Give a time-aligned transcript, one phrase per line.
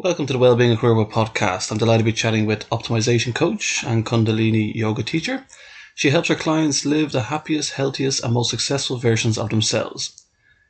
[0.00, 1.72] Welcome to the Wellbeing and Career World podcast.
[1.72, 5.44] I'm delighted to be chatting with optimization coach and Kundalini yoga teacher.
[5.96, 10.24] She helps her clients live the happiest, healthiest, and most successful versions of themselves.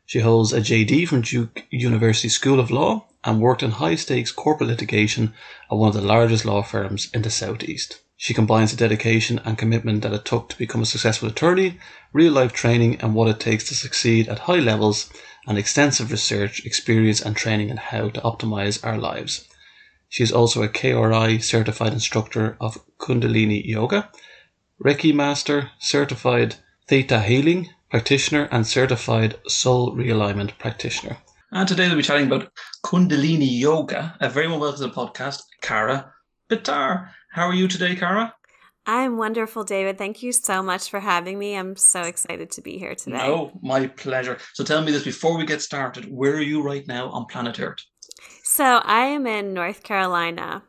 [0.07, 4.32] She holds a JD from Duke University School of Law and worked in high stakes
[4.32, 5.35] corporate litigation
[5.71, 8.00] at one of the largest law firms in the Southeast.
[8.21, 11.79] She combines the dedication and commitment that it took to become a successful attorney,
[12.13, 15.08] real life training, and what it takes to succeed at high levels
[15.46, 19.46] and extensive research, experience, and training in how to optimize our lives.
[20.08, 24.11] She is also a KRI certified instructor of Kundalini Yoga,
[24.85, 26.57] Reiki Master, certified
[26.89, 31.19] Theta Healing practitioner, and certified Soul Realignment practitioner.
[31.53, 32.50] And today we'll be chatting about
[32.84, 34.16] Kundalini Yoga.
[34.20, 36.12] A very warm welcome to the podcast, Kara
[36.50, 37.11] Bitar.
[37.39, 38.34] How are you today, Kara?
[38.84, 39.97] I'm wonderful, David.
[39.97, 41.55] Thank you so much for having me.
[41.55, 43.20] I'm so excited to be here today.
[43.22, 44.39] Oh, my pleasure.
[44.55, 46.11] So tell me this before we get started.
[46.11, 47.78] Where are you right now on planet Earth?
[48.42, 50.64] So I am in North Carolina.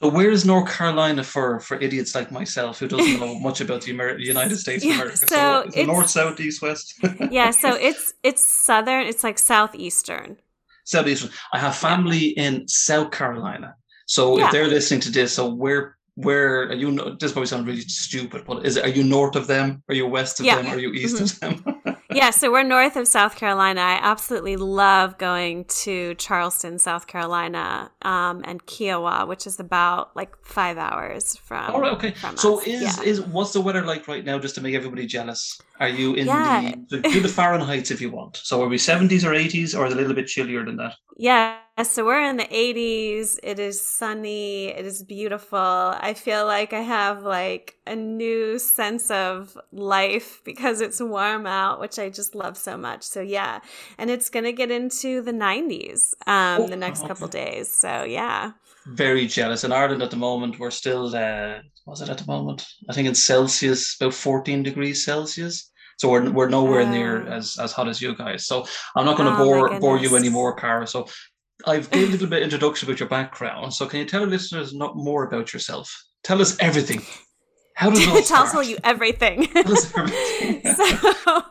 [0.00, 3.82] So where is North Carolina for for idiots like myself who doesn't know much about
[3.82, 3.88] the
[4.20, 5.16] United States of America?
[5.16, 6.94] So, so north, south, east, west.
[7.32, 9.04] yeah, so it's it's southern.
[9.08, 10.36] It's like southeastern.
[10.84, 11.30] Southeastern.
[11.52, 12.44] I have family yeah.
[12.44, 13.74] in South Carolina.
[14.08, 14.46] So yeah.
[14.46, 17.16] if they're listening to this, so where where are you?
[17.20, 18.84] This probably sounds really stupid, but is it?
[18.84, 19.82] Are you north of them?
[19.88, 20.56] Are you west of yeah.
[20.56, 20.66] them?
[20.66, 21.46] Are you east mm-hmm.
[21.46, 21.98] of them?
[22.10, 23.80] yeah, so we're north of South Carolina.
[23.82, 30.34] I absolutely love going to Charleston, South Carolina, um, and Kiawah, which is about like
[30.42, 31.70] five hours from.
[31.70, 32.14] All right, okay.
[32.34, 32.66] So us.
[32.66, 33.02] is yeah.
[33.04, 34.38] is what's the weather like right now?
[34.40, 36.74] Just to make everybody jealous, are you in yeah.
[36.88, 38.38] the do the Fahrenheit if you want?
[38.38, 40.94] So are we seventies or eighties, or is it a little bit chillier than that?
[41.16, 43.38] Yeah, so we're in the 80s.
[43.42, 44.66] It is sunny.
[44.66, 45.58] It is beautiful.
[45.58, 51.80] I feel like I have like a new sense of life because it's warm out,
[51.80, 53.02] which I just love so much.
[53.02, 53.60] So yeah,
[53.96, 57.08] and it's gonna get into the 90s um, oh, the next okay.
[57.08, 57.72] couple days.
[57.72, 58.52] So yeah.
[58.86, 59.64] Very jealous.
[59.64, 62.66] In Ireland at the moment, we're still uh, was it at the moment?
[62.90, 65.70] I think in Celsius, about 14 degrees Celsius.
[65.98, 68.46] So we're, we're nowhere near as, as hot as you guys.
[68.46, 68.64] So
[68.94, 70.86] I'm not going to oh, bore bore you anymore, Kara.
[70.86, 71.08] So
[71.66, 73.74] I've gave a little bit introduction about your background.
[73.74, 76.04] So can you tell listeners not more about yourself?
[76.22, 77.02] Tell us everything.
[77.78, 79.48] How does it tell tell you everything?
[79.56, 80.62] everything.
[80.74, 81.42] so,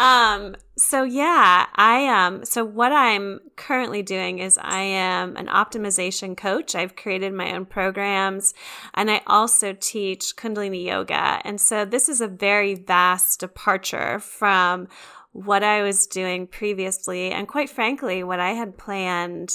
[0.00, 6.36] um, so yeah, I um, so what I'm currently doing is I am an optimization
[6.36, 6.74] coach.
[6.74, 8.52] I've created my own programs,
[8.94, 11.40] and I also teach Kundalini yoga.
[11.44, 14.88] And so this is a very vast departure from
[15.32, 19.50] what I was doing previously, and quite frankly, what I had planned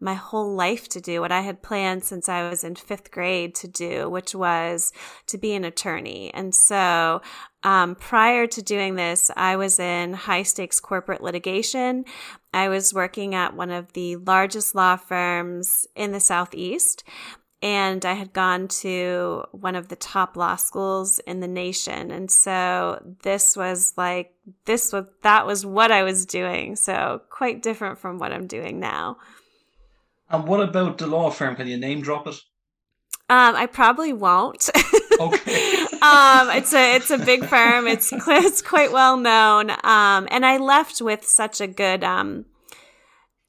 [0.00, 3.54] my whole life to do, what I had planned since I was in fifth grade
[3.56, 4.92] to do, which was
[5.26, 6.32] to be an attorney.
[6.32, 7.20] And so,
[7.62, 12.06] um, prior to doing this, I was in high stakes corporate litigation.
[12.54, 17.04] I was working at one of the largest law firms in the Southeast
[17.62, 22.10] and I had gone to one of the top law schools in the nation.
[22.10, 24.34] And so this was like,
[24.64, 26.76] this was, that was what I was doing.
[26.76, 29.18] So quite different from what I'm doing now.
[30.30, 31.56] And what about the law firm?
[31.56, 32.36] Can you name drop it?
[33.28, 34.68] Um, I probably won't.
[35.20, 35.82] Okay.
[36.00, 37.86] um, it's a it's a big firm.
[37.86, 39.68] It's it's quite well known.
[39.68, 42.02] Um, and I left with such a good.
[42.02, 42.46] Um,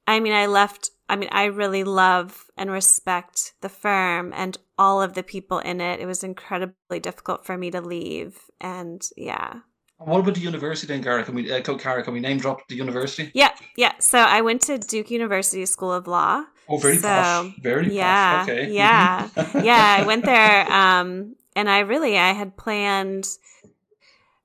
[0.06, 5.02] I mean, I left I mean, I really love and respect the firm and all
[5.02, 6.00] of the people in it.
[6.00, 8.40] It was incredibly difficult for me to leave.
[8.62, 9.56] And yeah.
[9.98, 11.26] What about the university then, Kara?
[11.26, 13.30] Can we, uh, Kara, can we name drop the university?
[13.34, 13.92] Yeah, yeah.
[14.00, 16.46] So I went to Duke University School of Law.
[16.70, 17.52] Oh, very so, posh.
[17.62, 18.50] Very yeah, posh.
[18.50, 18.72] Okay.
[18.72, 19.28] Yeah,
[19.62, 19.98] yeah.
[20.00, 23.28] I went there, um, and I really, I had planned–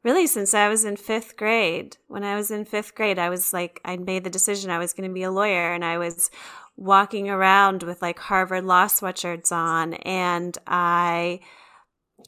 [0.07, 1.97] really since I was in fifth grade.
[2.07, 4.93] When I was in fifth grade, I was like, I made the decision I was
[4.93, 6.31] going to be a lawyer and I was
[6.77, 11.41] walking around with like Harvard law sweatshirts on and I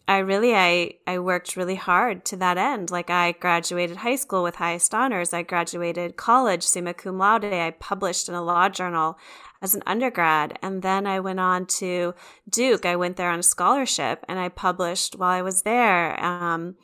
[0.08, 2.90] I really I I worked really hard to that end.
[2.90, 5.32] Like I graduated high school with highest honors.
[5.32, 7.44] I graduated college summa cum laude.
[7.44, 9.18] I published in a law journal
[9.62, 12.14] as an undergrad and then I went on to
[12.48, 12.84] Duke.
[12.84, 16.20] I went there on a scholarship and I published while I was there.
[16.24, 16.74] Um,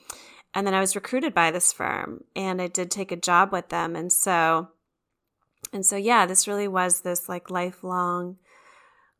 [0.54, 3.70] and then I was recruited by this firm and I did take a job with
[3.70, 3.96] them.
[3.96, 4.68] And so,
[5.72, 8.36] and so, yeah, this really was this like lifelong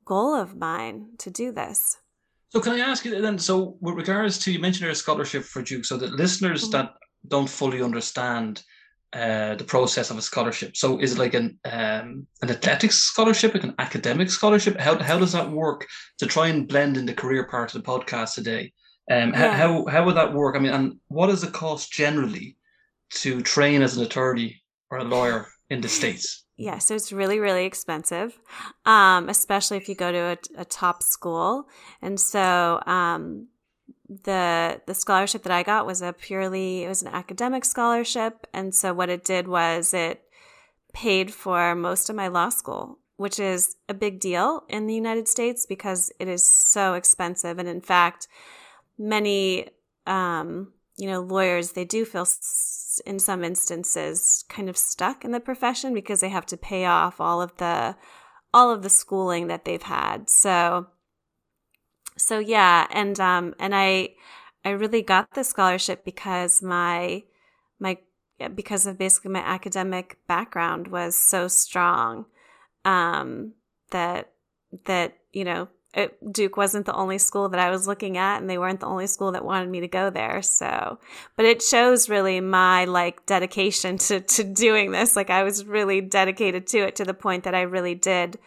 [0.05, 1.99] goal of mine to do this.
[2.51, 3.39] So, can I ask you then?
[3.39, 6.73] So, with regards to you mentioned a scholarship for Duke, so that listeners mm-hmm.
[6.73, 6.95] that
[7.27, 8.63] don't fully understand
[9.13, 13.55] uh, the process of a scholarship, so is it like an um, an athletics scholarship,
[13.55, 14.79] like an academic scholarship?
[14.79, 15.85] How how does that work
[16.19, 18.73] to try and blend in the career part of the podcast today?
[19.11, 19.55] Um, yeah.
[19.55, 20.57] how how would that work?
[20.57, 22.57] I mean, and what is the cost generally
[23.11, 26.45] to train as an attorney or a lawyer in the states.
[26.57, 28.39] Yeah, so it's really, really expensive,
[28.85, 31.67] um, especially if you go to a, a top school.
[32.01, 33.49] And so um,
[34.09, 38.75] the the scholarship that I got was a purely it was an academic scholarship, and
[38.75, 40.23] so what it did was it
[40.93, 45.27] paid for most of my law school, which is a big deal in the United
[45.27, 48.29] States because it is so expensive, and in fact,
[48.99, 49.69] many
[50.07, 52.27] um, you know lawyers they do feel
[53.07, 57.21] in some instances kind of stuck in the profession because they have to pay off
[57.21, 57.97] all of the
[58.53, 60.31] all of the schooling that they've had.
[60.31, 60.87] So
[62.17, 64.15] so yeah, and um and I
[64.65, 67.25] I really got the scholarship because my
[67.79, 67.99] my
[68.55, 72.27] because of basically my academic background was so strong
[72.85, 73.55] um
[73.91, 74.33] that
[74.87, 78.51] that you know it, Duke wasn't the only school that I was looking at, and
[78.51, 80.43] they weren't the only school that wanted me to go there.
[80.43, 80.99] So,
[81.37, 85.17] but it shows really my like dedication to to doing this.
[85.17, 88.39] Like I was really dedicated to it to the point that I really did.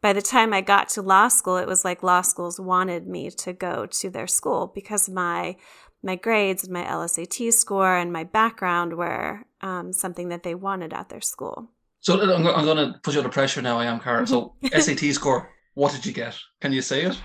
[0.00, 3.30] By the time I got to law school, it was like law schools wanted me
[3.30, 5.56] to go to their school because my
[6.00, 10.92] my grades and my LSAT score and my background were um, something that they wanted
[10.92, 11.70] at their school.
[11.98, 13.80] So I'm, I'm going to put you under pressure now.
[13.80, 14.24] I am, Kara.
[14.24, 16.36] So SAT score what did you get?
[16.60, 17.16] Can you say it?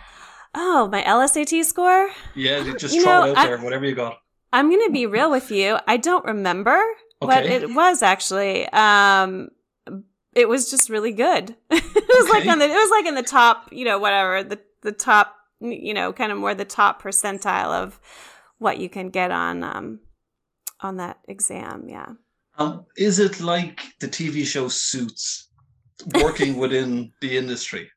[0.54, 2.12] Oh, my LSAT score?
[2.36, 4.20] Yeah, just you throw know, it out I, there, whatever you got.
[4.54, 5.80] I'm going to be real with you.
[5.88, 6.80] I don't remember
[7.20, 7.28] okay.
[7.28, 8.70] what it was actually.
[8.70, 9.50] Um,
[10.36, 11.56] it was just really good.
[11.72, 12.40] it was okay.
[12.40, 15.36] like on the, it was like in the top, you know, whatever the the top,
[15.60, 18.00] you know, kind of more the top percentile of
[18.60, 20.00] what you can get on um
[20.80, 21.86] on that exam.
[21.90, 22.10] Yeah.
[22.60, 25.50] Um, is it like the TV show Suits,
[26.14, 27.90] working within the industry?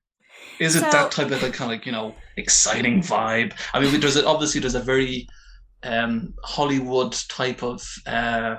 [0.59, 3.53] Is it so, that type of like kind of like you know exciting vibe?
[3.73, 5.29] I mean, there's a, obviously there's a very
[5.83, 8.57] um, Hollywood type of uh,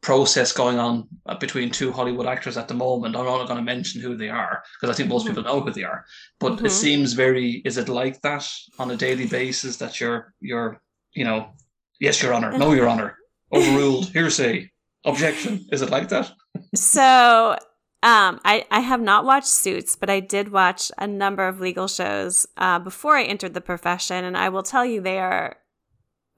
[0.00, 1.06] process going on
[1.38, 3.16] between two Hollywood actors at the moment.
[3.16, 5.36] I'm not going to mention who they are because I think most mm-hmm.
[5.36, 6.04] people know who they are.
[6.38, 6.66] But mm-hmm.
[6.66, 7.62] it seems very.
[7.64, 10.80] Is it like that on a daily basis that you're you're
[11.12, 11.50] you know
[11.98, 13.16] yes your honor no your honor
[13.52, 14.70] overruled hearsay
[15.04, 16.32] objection is it like that?
[16.74, 17.56] So
[18.02, 21.86] um, I, I have not watched Suits, but I did watch a number of legal
[21.86, 25.56] shows uh, before I entered the profession, and I will tell you they are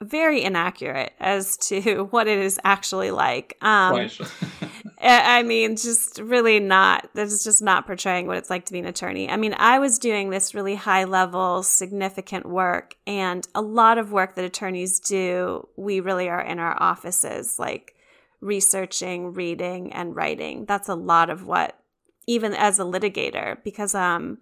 [0.03, 3.57] very inaccurate as to what it is actually like.
[3.63, 4.09] Um.
[5.05, 7.11] I mean, just really not.
[7.15, 9.29] That's just not portraying what it's like to be an attorney.
[9.29, 14.13] I mean, I was doing this really high level, significant work, and a lot of
[14.13, 17.97] work that attorneys do, we really are in our offices, like
[18.43, 20.67] researching, reading, and writing.
[20.67, 21.79] That's a lot of what,
[22.27, 24.39] even as a litigator, because um,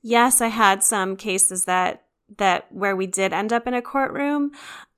[0.00, 2.04] yes, I had some cases that
[2.38, 4.52] that where we did end up in a courtroom,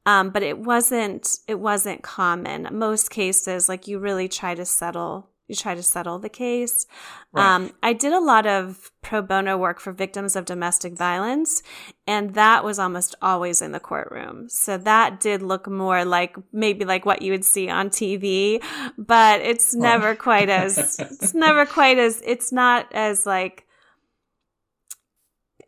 [0.07, 2.69] um, but it wasn't it wasn't common.
[2.71, 6.87] Most cases, like you really try to settle you try to settle the case.
[7.33, 7.55] Right.
[7.55, 11.63] Um, I did a lot of pro bono work for victims of domestic violence,
[12.07, 14.49] and that was almost always in the courtroom.
[14.49, 18.63] So that did look more like maybe like what you would see on TV,
[18.97, 19.81] but it's oh.
[19.81, 23.67] never quite as, it's never quite as, it's not as like,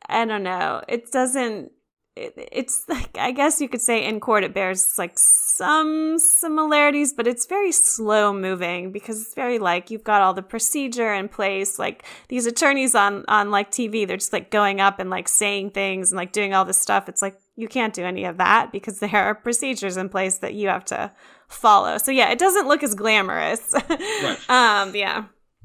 [0.08, 0.82] I don't know.
[0.88, 1.73] It doesn't,
[2.16, 7.26] it's like I guess you could say in court it bears like some similarities, but
[7.26, 11.78] it's very slow moving because it's very like you've got all the procedure in place.
[11.78, 15.70] Like these attorneys on on like TV, they're just like going up and like saying
[15.70, 17.08] things and like doing all this stuff.
[17.08, 20.54] It's like you can't do any of that because there are procedures in place that
[20.54, 21.12] you have to
[21.49, 21.99] follow.
[21.99, 23.75] So yeah, it doesn't look as glamorous.
[23.90, 24.38] right.
[24.49, 24.96] Um.
[24.96, 25.25] Yeah.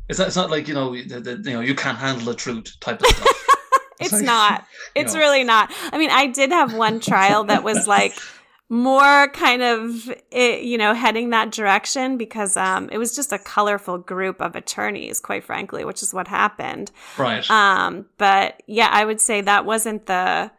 [0.10, 2.36] It's not, it's not like you know the, the, you know you can't handle the
[2.36, 3.41] truth type of stuff.
[4.02, 4.66] It's like, not.
[4.94, 5.72] It's really not.
[5.94, 8.14] I mean, I did have one trial that was like
[8.72, 13.38] more kind of eh, you know heading that direction because um, it was just a
[13.38, 19.04] colorful group of attorneys quite frankly which is what happened right um, but yeah i
[19.04, 20.50] would say that wasn't the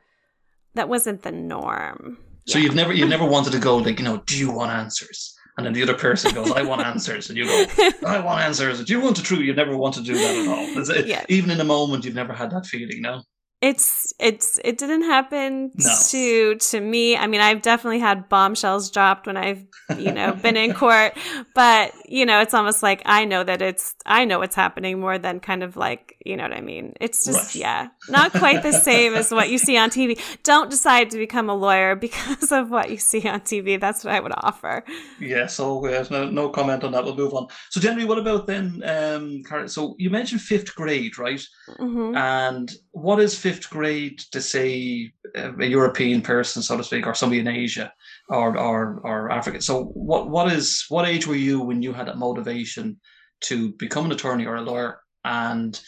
[0.75, 2.65] that wasn't the norm so yeah.
[2.65, 5.67] you've never you've never wanted to go like you know do you want answers and
[5.67, 7.67] then the other person goes, "I want answers," and you go,
[8.07, 9.41] "I want answers." Do you want to truth?
[9.41, 11.05] You never want to do that at all.
[11.05, 11.27] yeah.
[11.29, 13.03] Even in a moment, you've never had that feeling.
[13.03, 13.21] No
[13.63, 15.95] it's it's it didn't happen no.
[16.09, 17.17] to to me.
[17.17, 19.65] I mean, I've definitely had bombshells dropped when I've
[19.97, 21.17] you know been in court,
[21.55, 25.17] but you know, it's almost like I know that it's I know what's happening more
[25.17, 26.95] than kind of like you know what I mean.
[27.01, 27.61] It's just right.
[27.61, 30.21] yeah, not quite the same as what you see on TV.
[30.43, 33.81] Don't decide to become a lawyer because of what you see on TV.
[33.81, 34.85] That's what I would offer.
[35.21, 35.47] Yeah.
[35.47, 37.05] So uh, no no comment on that.
[37.05, 37.47] We'll move on.
[37.71, 41.47] So generally, what about then, um, So you mentioned fifth grade, right?
[41.79, 42.17] Mm-hmm.
[42.17, 47.15] And what is fifth fifth grade to say a European person, so to speak, or
[47.15, 47.93] somebody in Asia
[48.29, 49.61] or or or Africa.
[49.61, 52.99] So what what is what age were you when you had that motivation
[53.43, 55.79] to become an attorney or a lawyer, and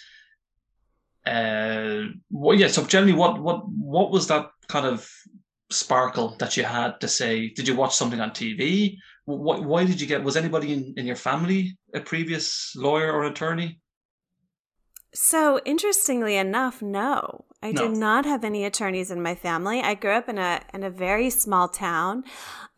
[1.26, 2.68] uh, well, yeah.
[2.68, 5.08] So generally, what what what was that kind of
[5.70, 7.48] sparkle that you had to say?
[7.48, 8.96] Did you watch something on TV?
[9.24, 10.22] Why, why did you get?
[10.22, 13.80] Was anybody in, in your family a previous lawyer or attorney?
[15.14, 17.44] So interestingly enough, no.
[17.64, 17.88] I no.
[17.88, 19.80] did not have any attorneys in my family.
[19.80, 22.22] I grew up in a in a very small town.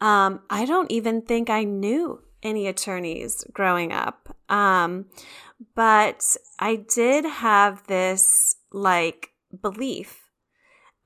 [0.01, 4.35] Um, I don't even think I knew any attorneys growing up.
[4.49, 5.07] Um,
[5.75, 6.23] but
[6.59, 10.23] I did have this like belief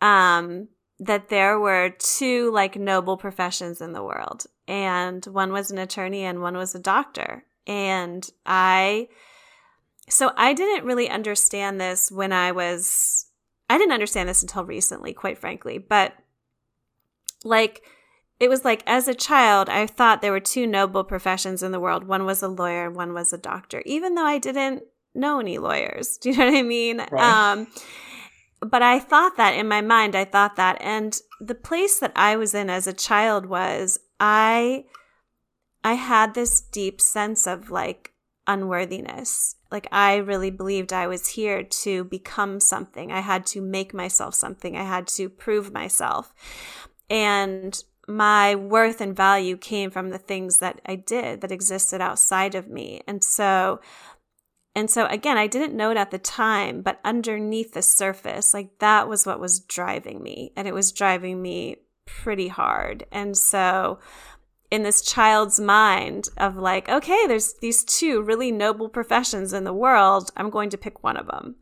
[0.01, 0.69] um,
[0.99, 6.23] that there were two like noble professions in the world, and one was an attorney
[6.23, 7.45] and one was a doctor.
[7.67, 9.09] And I,
[10.09, 13.27] so I didn't really understand this when I was,
[13.71, 15.79] I didn't understand this until recently, quite frankly.
[15.79, 16.13] But
[17.45, 17.83] like,
[18.41, 21.79] it was like as a child, I thought there were two noble professions in the
[21.79, 22.03] world.
[22.03, 24.83] One was a lawyer, and one was a doctor, even though I didn't
[25.15, 26.17] know any lawyers.
[26.21, 26.99] Do you know what I mean?
[27.13, 27.53] Right.
[27.53, 27.69] Um,
[28.61, 30.77] but I thought that in my mind, I thought that.
[30.81, 34.87] And the place that I was in as a child was I
[35.85, 38.15] I had this deep sense of like
[38.51, 39.57] unworthiness.
[39.71, 43.13] Like I really believed I was here to become something.
[43.13, 44.77] I had to make myself something.
[44.77, 46.35] I had to prove myself.
[47.09, 52.55] And my worth and value came from the things that I did that existed outside
[52.57, 53.03] of me.
[53.07, 53.81] And so
[54.75, 58.79] and so again, I didn't know it at the time, but underneath the surface, like
[58.79, 60.53] that was what was driving me.
[60.57, 61.77] And it was driving me
[62.07, 63.07] pretty hard.
[63.13, 63.99] And so
[64.71, 69.73] in this child's mind of like, okay, there's these two really noble professions in the
[69.73, 70.31] world.
[70.37, 71.57] I'm going to pick one of them.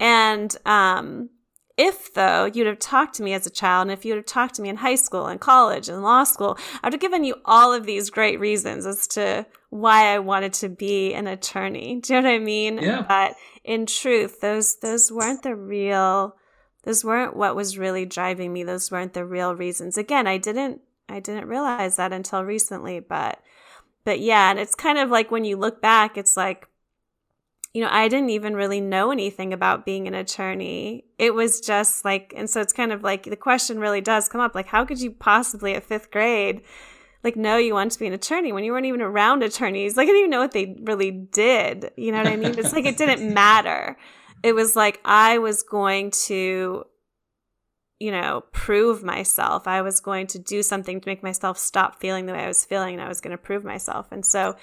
[0.00, 1.30] And, um,
[1.76, 4.54] if though you'd have talked to me as a child and if you'd have talked
[4.54, 7.36] to me in high school and college and law school, I would have given you
[7.44, 12.00] all of these great reasons as to why I wanted to be an attorney.
[12.00, 12.78] Do you know what I mean?
[12.78, 13.02] Yeah.
[13.02, 16.36] But in truth, those those weren't the real
[16.84, 18.62] those weren't what was really driving me.
[18.62, 19.98] Those weren't the real reasons.
[19.98, 23.40] Again, I didn't I didn't realize that until recently, but
[24.04, 26.68] but yeah, and it's kind of like when you look back, it's like
[27.74, 31.06] you know, I didn't even really know anything about being an attorney.
[31.18, 34.40] It was just like, and so it's kind of like the question really does come
[34.40, 36.62] up like, how could you possibly at fifth grade,
[37.24, 39.96] like, know you want to be an attorney when you weren't even around attorneys?
[39.96, 41.90] Like, I didn't even know what they really did.
[41.96, 42.56] You know what I mean?
[42.56, 43.96] It's like it didn't matter.
[44.44, 46.84] It was like I was going to,
[48.04, 49.66] you know, prove myself.
[49.66, 52.62] I was going to do something to make myself stop feeling the way I was
[52.62, 54.12] feeling, and I was going to prove myself.
[54.12, 54.56] And so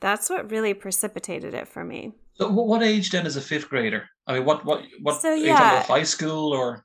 [0.00, 2.14] that's what really precipitated it for me.
[2.34, 4.08] So, what age then is a fifth grader?
[4.26, 5.22] I mean, what what what?
[5.22, 5.84] So, yeah.
[5.84, 6.84] high school or?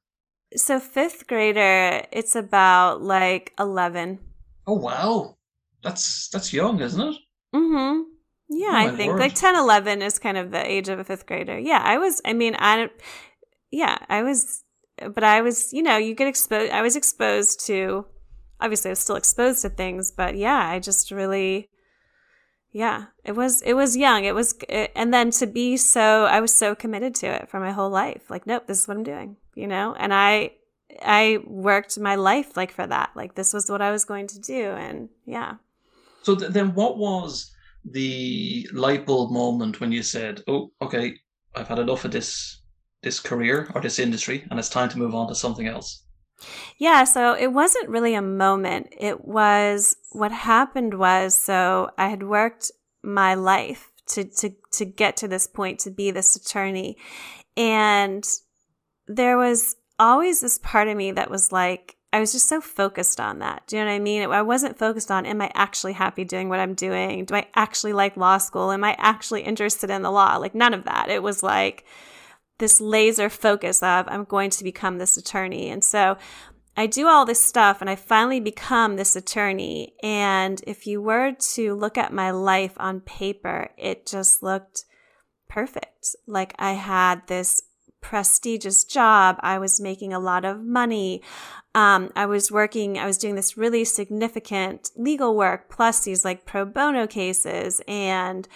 [0.55, 4.19] So fifth grader, it's about like eleven.
[4.67, 5.37] Oh wow,
[5.81, 7.15] that's that's young, isn't it?
[7.55, 8.01] Mm-hmm.
[8.47, 9.19] Yeah, oh, I think word.
[9.21, 11.57] like 10, 11 is kind of the age of a fifth grader.
[11.57, 12.21] Yeah, I was.
[12.23, 12.89] I mean, I.
[13.71, 14.63] Yeah, I was,
[14.97, 15.73] but I was.
[15.73, 16.71] You know, you get exposed.
[16.71, 18.05] I was exposed to.
[18.59, 21.69] Obviously, I was still exposed to things, but yeah, I just really
[22.75, 26.41] yeah it was it was young it was it, and then to be so i
[26.41, 29.03] was so committed to it for my whole life like nope this is what i'm
[29.03, 30.51] doing you know and i
[31.01, 34.41] i worked my life like for that like this was what i was going to
[34.41, 35.53] do and yeah
[36.23, 37.49] so th- then what was
[37.85, 41.15] the light bulb moment when you said oh okay
[41.55, 42.59] i've had enough of this
[43.05, 46.03] this career or this industry and it's time to move on to something else
[46.77, 48.93] yeah, so it wasn't really a moment.
[48.97, 52.71] It was what happened was so I had worked
[53.03, 56.97] my life to to to get to this point to be this attorney.
[57.55, 58.27] And
[59.07, 63.19] there was always this part of me that was like I was just so focused
[63.19, 63.63] on that.
[63.67, 64.29] Do you know what I mean?
[64.31, 67.25] I wasn't focused on, am I actually happy doing what I'm doing?
[67.25, 68.71] Do I actually like law school?
[68.71, 70.37] Am I actually interested in the law?
[70.37, 71.09] Like, none of that.
[71.09, 71.83] It was like,
[72.57, 75.69] this laser focus of I'm going to become this attorney.
[75.69, 76.17] And so
[76.77, 79.93] I do all this stuff and I finally become this attorney.
[80.03, 84.83] And if you were to look at my life on paper, it just looked
[85.47, 86.15] perfect.
[86.27, 87.61] Like I had this
[88.01, 89.37] prestigious job.
[89.39, 91.23] I was making a lot of money.
[91.73, 96.45] Um, I was working, I was doing this really significant legal work, plus these like
[96.45, 97.81] pro bono cases.
[97.87, 98.47] And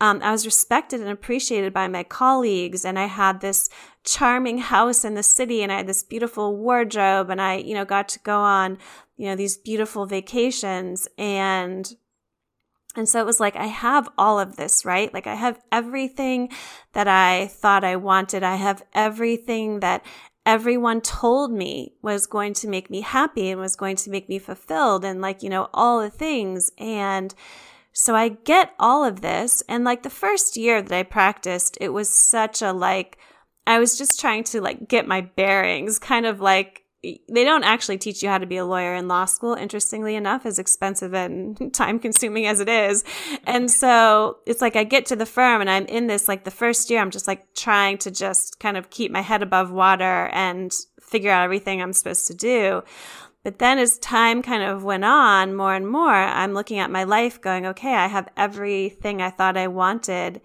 [0.00, 3.70] um, I was respected and appreciated by my colleagues, and I had this
[4.04, 7.84] charming house in the city, and I had this beautiful wardrobe, and I, you know,
[7.84, 8.78] got to go on,
[9.16, 11.94] you know, these beautiful vacations, and
[12.94, 15.12] and so it was like, I have all of this, right?
[15.12, 16.48] Like, I have everything
[16.94, 18.42] that I thought I wanted.
[18.42, 20.02] I have everything that
[20.46, 24.38] everyone told me was going to make me happy and was going to make me
[24.38, 26.70] fulfilled, and like, you know, all the things.
[26.78, 27.34] And
[27.98, 29.62] So I get all of this.
[29.70, 33.16] And like the first year that I practiced, it was such a like,
[33.66, 37.96] I was just trying to like get my bearings, kind of like they don't actually
[37.96, 41.72] teach you how to be a lawyer in law school, interestingly enough, as expensive and
[41.72, 43.02] time consuming as it is.
[43.44, 46.50] And so it's like I get to the firm and I'm in this, like the
[46.50, 50.28] first year, I'm just like trying to just kind of keep my head above water
[50.34, 52.82] and figure out everything I'm supposed to do.
[53.46, 57.04] But then as time kind of went on more and more, I'm looking at my
[57.04, 60.40] life going, okay, I have everything I thought I wanted.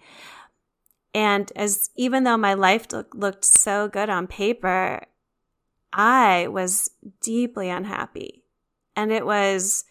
[1.12, 5.02] And as even though my life looked so good on paper,
[5.92, 6.90] I was
[7.20, 8.44] deeply unhappy.
[8.94, 9.84] And it was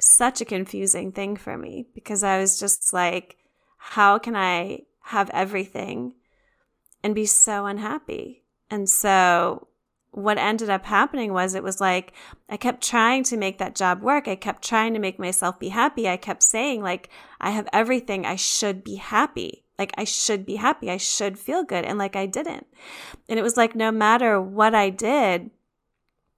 [0.00, 3.36] such a confusing thing for me because I was just like,
[3.78, 6.14] how can I have everything
[7.04, 8.42] and be so unhappy?
[8.68, 9.68] And so
[10.12, 12.12] what ended up happening was it was like
[12.48, 14.28] I kept trying to make that job work.
[14.28, 16.08] I kept trying to make myself be happy.
[16.08, 17.08] I kept saying like
[17.40, 18.26] I have everything.
[18.26, 19.64] I should be happy.
[19.78, 20.90] Like I should be happy.
[20.90, 21.86] I should feel good.
[21.86, 22.66] And like I didn't.
[23.28, 25.50] And it was like no matter what I did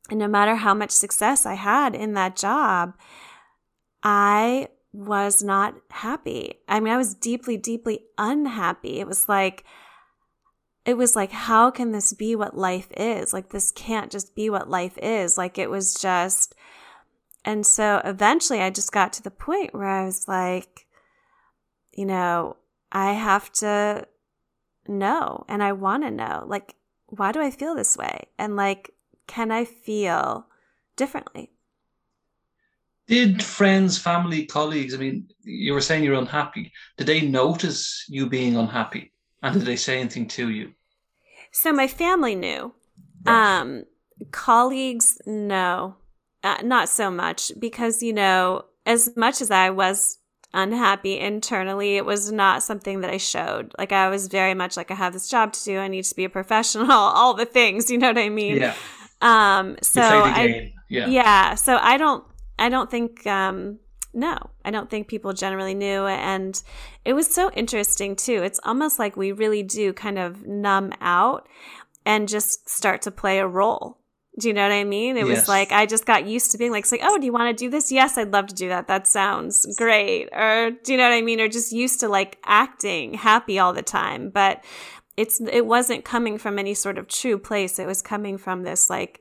[0.09, 2.95] and no matter how much success I had in that job,
[4.05, 6.61] I was not happy.
[6.69, 9.01] I mean, I was deeply, deeply unhappy.
[9.01, 9.65] It was like,
[10.85, 13.33] it was like, how can this be what life is?
[13.33, 15.39] Like, this can't just be what life is.
[15.39, 16.55] Like, it was just,
[17.45, 20.87] and so eventually I just got to the point where I was like,
[21.93, 22.57] you know,
[22.93, 24.07] I have to
[24.87, 26.75] know and I want to know, like,
[27.07, 28.27] why do I feel this way?
[28.39, 28.91] And like,
[29.27, 30.47] can I feel
[30.97, 31.51] differently?
[33.07, 36.73] Did friends, family, colleagues, I mean, you were saying you're unhappy.
[36.99, 39.13] Did they notice you being unhappy?
[39.45, 40.73] And did they say anything to you?
[41.53, 42.75] So my family knew.
[43.25, 43.61] Right.
[43.61, 43.85] Um,
[44.33, 45.97] colleagues, no,
[46.43, 50.19] uh, not so much because, you know, as much as I was
[50.55, 51.97] unhappy internally.
[51.97, 53.75] It was not something that I showed.
[53.77, 55.79] Like I was very much like I have this job to do.
[55.79, 56.91] I need to be a professional.
[56.91, 58.57] All the things, you know what I mean?
[58.57, 58.75] Yeah.
[59.21, 59.77] Um.
[59.83, 60.73] So I.
[60.89, 61.09] Yeah.
[61.09, 61.55] Yeah.
[61.57, 62.25] So I don't.
[62.59, 63.27] I don't think.
[63.27, 63.81] Um.
[64.15, 66.07] No, I don't think people generally knew.
[66.07, 66.63] And
[67.05, 68.43] it was so interesting too.
[68.43, 71.49] It's almost like we really do kind of numb out
[72.07, 73.99] and just start to play a role
[74.39, 75.17] do you know what I mean?
[75.17, 75.41] It yes.
[75.41, 77.65] was like I just got used to being like, like, oh, do you want to
[77.65, 77.93] do this?
[77.93, 78.89] Yes, I'd love to do that.
[78.89, 80.29] That sounds great.
[80.33, 81.41] Or do you know what I mean?
[81.41, 84.31] Or just used to like acting happy all the time.
[84.31, 84.65] But
[85.17, 87.79] it's it wasn't coming from any sort of true place.
[87.79, 89.21] It was coming from this like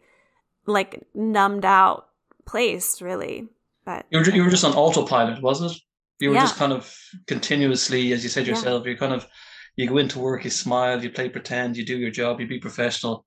[0.65, 2.07] like numbed out
[2.45, 3.49] place, really.
[3.85, 5.77] But you were you were just on autopilot, was it?
[6.19, 6.41] You were yeah.
[6.41, 6.95] just kind of
[7.27, 8.91] continuously, as you said yourself, yeah.
[8.91, 9.27] you kind of
[9.75, 12.59] you go into work, you smile, you play pretend, you do your job, you be
[12.59, 13.25] professional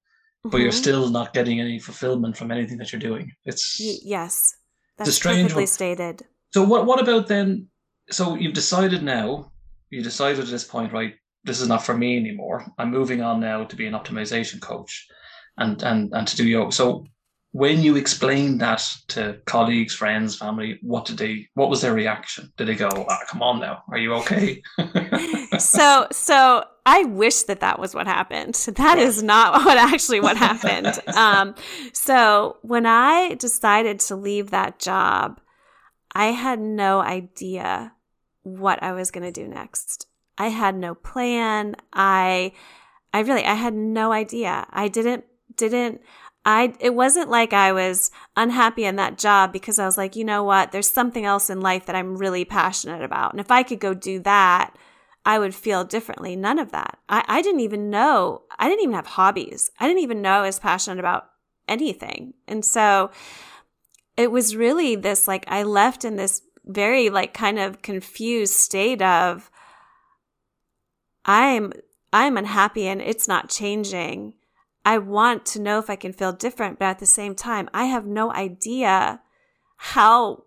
[0.50, 0.62] but mm-hmm.
[0.64, 3.32] you're still not getting any fulfillment from anything that you're doing.
[3.44, 4.54] It's y- yes,
[4.96, 5.66] that's it's strange perfectly one.
[5.66, 6.22] stated.
[6.52, 7.68] So what what about then?
[8.10, 9.50] So you've decided now.
[9.90, 11.14] You decided at this point, right?
[11.44, 12.64] This is not for me anymore.
[12.78, 15.06] I'm moving on now to be an optimization coach,
[15.56, 16.72] and and and to do yoga.
[16.72, 17.06] So
[17.56, 21.48] when you explained that to colleagues, friends, family, what did they?
[21.54, 22.52] What was their reaction?
[22.58, 24.62] Did they go, ah, "Come on now, are you okay?"
[25.58, 28.56] so, so I wish that that was what happened.
[28.76, 31.00] That is not what actually what happened.
[31.16, 31.54] Um,
[31.94, 35.40] so when I decided to leave that job,
[36.12, 37.94] I had no idea
[38.42, 40.06] what I was going to do next.
[40.36, 41.76] I had no plan.
[41.92, 42.52] I,
[43.14, 44.66] I really, I had no idea.
[44.70, 45.24] I didn't,
[45.56, 46.02] didn't,
[46.46, 50.24] I it wasn't like I was unhappy in that job because I was like, you
[50.24, 53.32] know what, there's something else in life that I'm really passionate about.
[53.32, 54.74] And if I could go do that,
[55.26, 56.36] I would feel differently.
[56.36, 56.98] None of that.
[57.08, 59.72] I, I didn't even know, I didn't even have hobbies.
[59.80, 61.26] I didn't even know I was passionate about
[61.66, 62.34] anything.
[62.46, 63.10] And so
[64.16, 69.02] it was really this like I left in this very like kind of confused state
[69.02, 69.50] of
[71.24, 71.72] I'm
[72.12, 74.34] I'm unhappy and it's not changing
[74.86, 77.86] I want to know if I can feel different, but at the same time, I
[77.86, 79.20] have no idea
[79.76, 80.44] how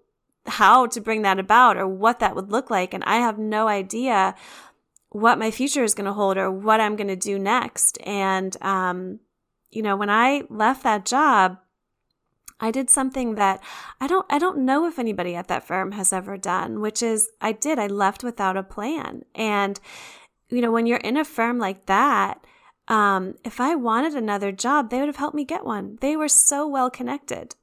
[0.48, 3.68] how to bring that about or what that would look like and I have no
[3.68, 4.34] idea
[5.10, 8.00] what my future is going to hold or what I'm going to do next.
[8.04, 9.20] And um
[9.70, 11.60] you know, when I left that job,
[12.60, 13.62] I did something that
[14.02, 17.30] I don't I don't know if anybody at that firm has ever done, which is
[17.42, 19.24] I did I left without a plan.
[19.36, 19.80] And
[20.48, 22.44] you know, when you're in a firm like that,
[22.90, 25.98] um, if I wanted another job, they would have helped me get one.
[26.02, 27.56] They were so well connected.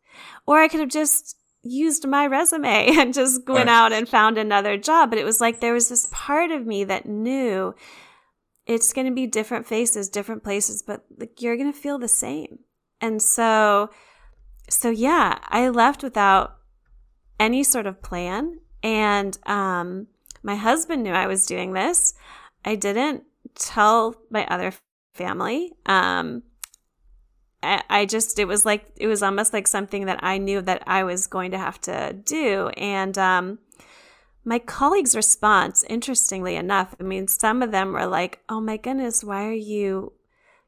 [0.46, 3.68] Or I could have just used my resume and just went right.
[3.68, 5.10] out and found another job.
[5.10, 7.74] But it was like there was this part of me that knew
[8.66, 12.08] it's going to be different faces, different places, but like, you're going to feel the
[12.08, 12.60] same.
[13.00, 13.90] And so,
[14.70, 16.56] so yeah, I left without
[17.38, 18.60] any sort of plan.
[18.82, 20.06] And um,
[20.42, 22.14] my husband knew I was doing this.
[22.64, 24.72] I didn't tell my other
[25.16, 25.72] family.
[25.86, 26.42] Um,
[27.62, 30.82] I, I just, it was like, it was almost like something that I knew that
[30.86, 32.68] I was going to have to do.
[32.76, 33.58] And um,
[34.46, 39.24] my colleagues' response, interestingly enough, I mean, some of them were like, "Oh my goodness,
[39.24, 40.12] why are you?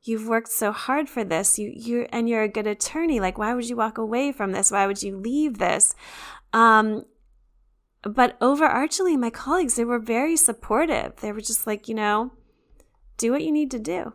[0.02, 1.61] You've worked so hard for this.
[1.61, 3.20] You you and you're a good attorney.
[3.20, 4.72] Like, why would you walk away from this?
[4.72, 5.94] Why would you leave this?"
[6.52, 7.04] Um,
[8.02, 11.16] but overarchingly, my colleagues, they were very supportive.
[11.16, 12.32] They were just like, you know,
[13.16, 14.12] do what you need to do.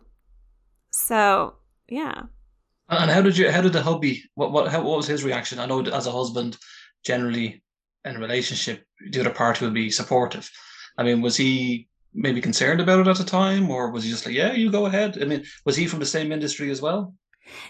[0.96, 1.54] So,
[1.88, 2.22] yeah.
[2.88, 5.58] And how did you, how did the hubby, what, what, how, what was his reaction?
[5.58, 6.56] I know as a husband,
[7.04, 7.62] generally
[8.04, 10.48] in a relationship, the other party will be supportive.
[10.96, 14.24] I mean, was he maybe concerned about it at the time or was he just
[14.24, 15.18] like, yeah, you go ahead?
[15.20, 17.12] I mean, was he from the same industry as well?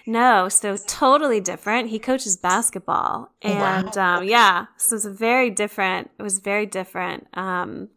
[0.07, 1.89] No, so totally different.
[1.89, 4.19] He coaches basketball, and oh, wow.
[4.19, 6.11] um, yeah, so it's very different.
[6.17, 7.27] It was very different.
[7.35, 7.89] Um,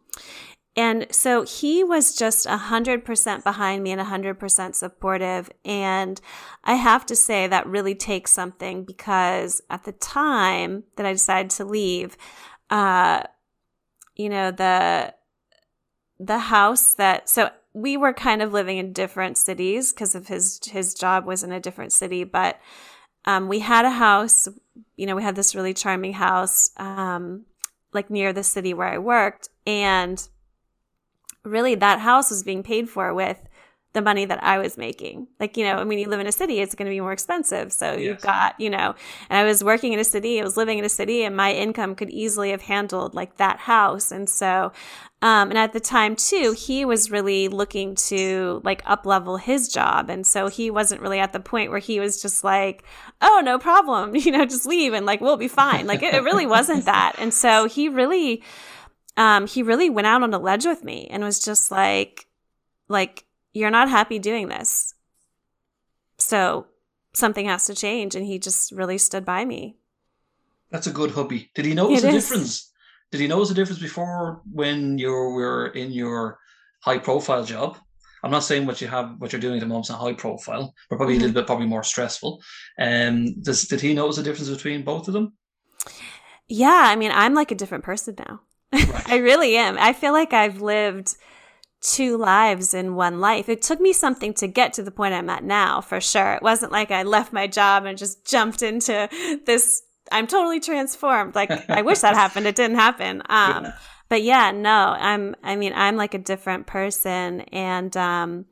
[0.78, 5.50] and so he was just a hundred percent behind me and a hundred percent supportive.
[5.64, 6.20] And
[6.62, 11.50] I have to say that really takes something because at the time that I decided
[11.50, 12.16] to leave,
[12.70, 13.24] uh,
[14.14, 15.14] you know, the
[16.20, 20.60] the house that so we were kind of living in different cities because of his
[20.64, 22.60] his job was in a different city, but
[23.24, 24.46] um, we had a house.
[24.96, 27.46] You know, we had this really charming house, um,
[27.92, 30.28] like near the city where I worked, and
[31.44, 33.38] really that house was being paid for with
[33.94, 35.28] the money that I was making.
[35.40, 37.12] Like, you know, I mean, you live in a city, it's going to be more
[37.12, 37.72] expensive.
[37.72, 38.00] So yes.
[38.00, 38.94] you've got, you know,
[39.30, 41.52] and I was working in a city, I was living in a city, and my
[41.52, 44.12] income could easily have handled like that house.
[44.12, 44.72] And so,
[45.22, 49.68] um, and at the time too, he was really looking to like up level his
[49.68, 50.10] job.
[50.10, 52.84] And so he wasn't really at the point where he was just like,
[53.22, 55.86] oh, no problem, you know, just leave and like, we'll be fine.
[55.86, 57.14] Like, it, it really wasn't that.
[57.18, 58.44] And so he really,
[59.18, 62.28] um, he really went out on a ledge with me and was just like,
[62.88, 64.94] like, you're not happy doing this.
[66.18, 66.66] So
[67.12, 68.14] something has to change.
[68.14, 69.76] And he just really stood by me.
[70.70, 71.50] That's a good hubby.
[71.54, 72.72] Did he notice a difference?
[73.10, 76.38] Did he notice a difference before when you were in your
[76.80, 77.76] high profile job?
[78.22, 80.12] I'm not saying what you have, what you're doing at the moment is not high
[80.12, 81.24] profile, but probably mm-hmm.
[81.24, 82.42] a little bit, probably more stressful.
[82.78, 85.32] Um, does did he notice a difference between both of them?
[86.48, 88.40] Yeah, I mean, I'm like a different person now.
[88.72, 89.02] Right.
[89.10, 89.76] I really am.
[89.78, 91.16] I feel like I've lived
[91.80, 93.48] two lives in one life.
[93.48, 96.34] It took me something to get to the point I'm at now, for sure.
[96.34, 99.08] It wasn't like I left my job and just jumped into
[99.46, 99.82] this.
[100.10, 101.34] I'm totally transformed.
[101.34, 102.46] Like I wish that happened.
[102.46, 103.22] It didn't happen.
[103.30, 103.72] Um, yeah.
[104.08, 108.46] but yeah, no, I'm, I mean, I'm like a different person and, um,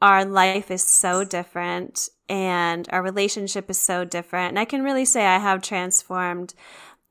[0.00, 4.50] our life is so different and our relationship is so different.
[4.50, 6.54] And I can really say I have transformed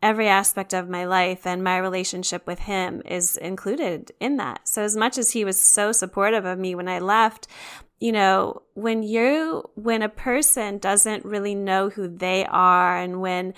[0.01, 4.67] every aspect of my life and my relationship with him is included in that.
[4.67, 7.47] So as much as he was so supportive of me when I left,
[7.99, 13.55] you know, when you, when a person doesn't really know who they are and when,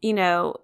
[0.00, 0.56] you know,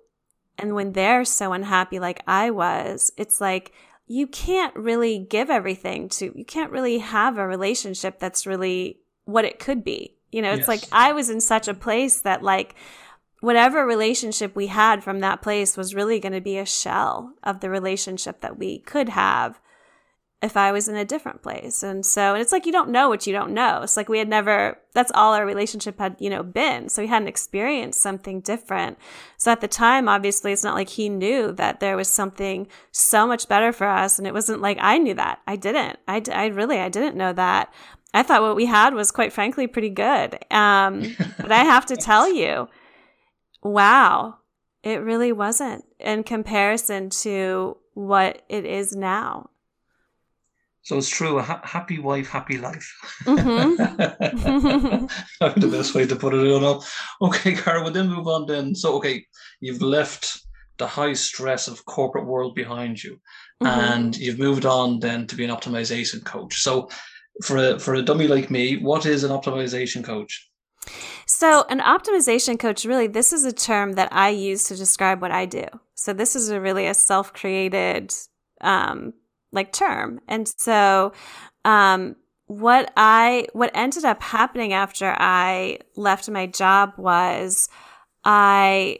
[0.56, 3.72] and when they're so unhappy like I was, it's like,
[4.06, 9.44] you can't really give everything to, you can't really have a relationship that's really what
[9.44, 10.16] it could be.
[10.30, 10.68] You know, it's yes.
[10.68, 12.76] like I was in such a place that like,
[13.40, 17.60] whatever relationship we had from that place was really going to be a shell of
[17.60, 19.60] the relationship that we could have
[20.42, 21.82] if I was in a different place.
[21.82, 23.82] And so, and it's like you don't know what you don't know.
[23.82, 26.88] It's like we had never, that's all our relationship had, you know, been.
[26.88, 28.98] So we hadn't experienced something different.
[29.36, 33.26] So at the time, obviously, it's not like he knew that there was something so
[33.26, 34.18] much better for us.
[34.18, 35.40] And it wasn't like I knew that.
[35.46, 35.98] I didn't.
[36.08, 37.72] I, I really, I didn't know that.
[38.14, 40.38] I thought what we had was quite frankly pretty good.
[40.50, 42.66] Um, but I have to tell you,
[43.62, 44.36] wow,
[44.82, 49.50] it really wasn't in comparison to what it is now.
[50.82, 51.38] So it's true.
[51.38, 52.90] A ha- happy wife, happy life.
[53.24, 53.76] Mm-hmm.
[55.60, 56.40] the best way to put it.
[56.40, 56.82] I don't know.
[57.20, 58.46] Okay, Kara, we'll then move on.
[58.46, 59.24] Then, so okay,
[59.60, 60.40] you've left
[60.78, 63.20] the high stress of corporate world behind you,
[63.62, 63.66] mm-hmm.
[63.66, 66.62] and you've moved on then to be an optimization coach.
[66.62, 66.88] So,
[67.44, 70.50] for a, for a dummy like me, what is an optimization coach?
[71.32, 75.30] So, an optimization coach, really, this is a term that I use to describe what
[75.30, 75.64] I do.
[75.94, 78.12] So, this is a really a self created,
[78.62, 79.14] um,
[79.52, 80.20] like term.
[80.26, 81.12] And so,
[81.64, 82.16] um,
[82.46, 87.68] what I, what ended up happening after I left my job was
[88.24, 88.98] I,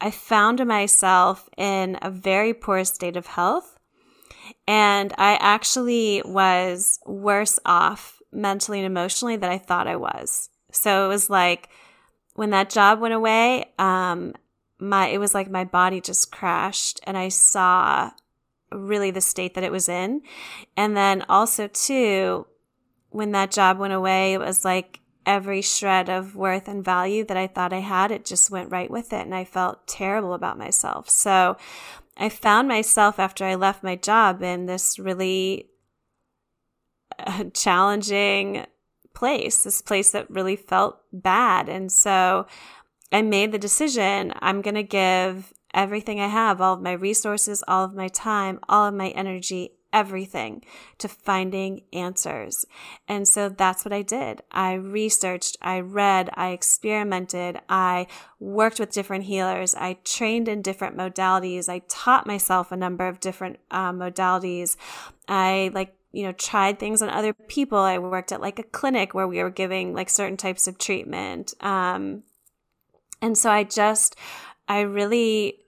[0.00, 3.80] I found myself in a very poor state of health.
[4.68, 10.50] And I actually was worse off mentally and emotionally than I thought I was.
[10.72, 11.68] So it was like
[12.34, 14.34] when that job went away, um,
[14.78, 18.10] my it was like my body just crashed and I saw
[18.70, 20.22] really the state that it was in.
[20.76, 22.46] And then also too,
[23.10, 27.36] when that job went away, it was like every shred of worth and value that
[27.36, 29.22] I thought I had, it just went right with it.
[29.22, 31.10] And I felt terrible about myself.
[31.10, 31.56] So
[32.16, 35.68] I found myself after I left my job in this really
[37.18, 38.66] uh, challenging
[39.18, 41.68] place, this place that really felt bad.
[41.68, 42.46] And so
[43.10, 47.64] I made the decision I'm going to give everything I have, all of my resources,
[47.66, 50.62] all of my time, all of my energy, everything
[50.98, 52.64] to finding answers.
[53.08, 54.42] And so that's what I did.
[54.52, 58.06] I researched, I read, I experimented, I
[58.38, 63.18] worked with different healers, I trained in different modalities, I taught myself a number of
[63.18, 64.76] different uh, modalities.
[65.26, 67.78] I like you know, tried things on other people.
[67.78, 71.54] I worked at like a clinic where we were giving like certain types of treatment.
[71.60, 72.22] Um,
[73.20, 74.16] and so I just,
[74.66, 75.60] I really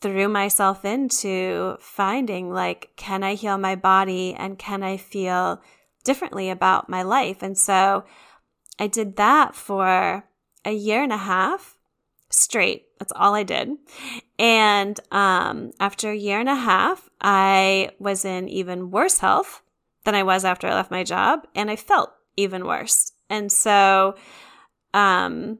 [0.00, 5.60] threw myself into finding like, can I heal my body and can I feel
[6.04, 7.42] differently about my life?
[7.42, 8.04] And so
[8.78, 10.24] I did that for
[10.64, 11.77] a year and a half
[12.30, 12.86] straight.
[12.98, 13.70] That's all I did.
[14.38, 19.62] And um, after a year and a half, I was in even worse health
[20.04, 23.12] than I was after I left my job, and I felt even worse.
[23.28, 24.16] And so
[24.94, 25.58] um,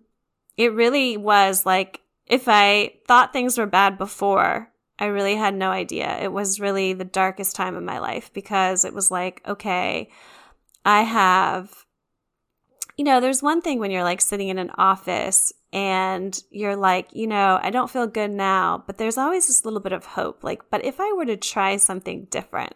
[0.57, 5.71] it really was like if I thought things were bad before, I really had no
[5.71, 6.19] idea.
[6.21, 10.11] It was really the darkest time of my life because it was like, okay,
[10.85, 11.87] I have,
[12.97, 17.09] you know, there's one thing when you're like sitting in an office and you're like,
[17.13, 20.43] you know, I don't feel good now, but there's always this little bit of hope.
[20.43, 22.75] Like, but if I were to try something different,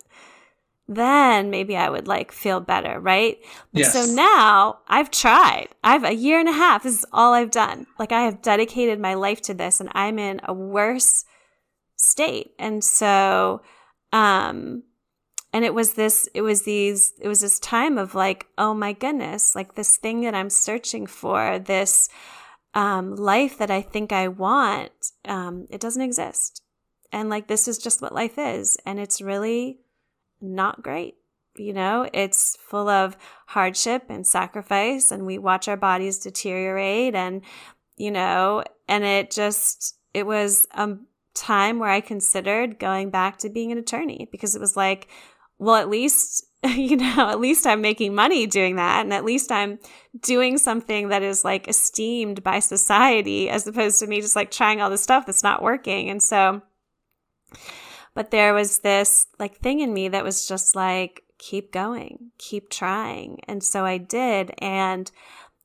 [0.89, 3.39] then maybe I would like feel better, right?
[3.73, 3.93] Yes.
[3.93, 5.69] So now I've tried.
[5.83, 6.83] I've a year and a half.
[6.83, 7.87] This is all I've done.
[7.99, 11.25] Like I have dedicated my life to this and I'm in a worse
[11.97, 12.53] state.
[12.59, 13.63] And so,
[14.13, 14.83] um,
[15.55, 18.93] and it was this, it was these, it was this time of like, oh my
[18.93, 22.09] goodness, like this thing that I'm searching for, this,
[22.75, 26.63] um, life that I think I want, um, it doesn't exist.
[27.13, 28.79] And like, this is just what life is.
[28.87, 29.79] And it's really,
[30.43, 31.15] not great.
[31.57, 37.15] You know, it's full of hardship and sacrifice, and we watch our bodies deteriorate.
[37.15, 37.43] And,
[37.97, 40.97] you know, and it just, it was a
[41.35, 45.09] time where I considered going back to being an attorney because it was like,
[45.59, 49.01] well, at least, you know, at least I'm making money doing that.
[49.01, 49.81] And at least I'm
[50.21, 54.81] doing something that is like esteemed by society as opposed to me just like trying
[54.81, 56.09] all this stuff that's not working.
[56.09, 56.63] And so,
[58.15, 62.71] but there was this like thing in me that was just like, keep going, keep
[62.71, 63.41] trying.
[63.49, 64.53] And so I did.
[64.59, 65.11] And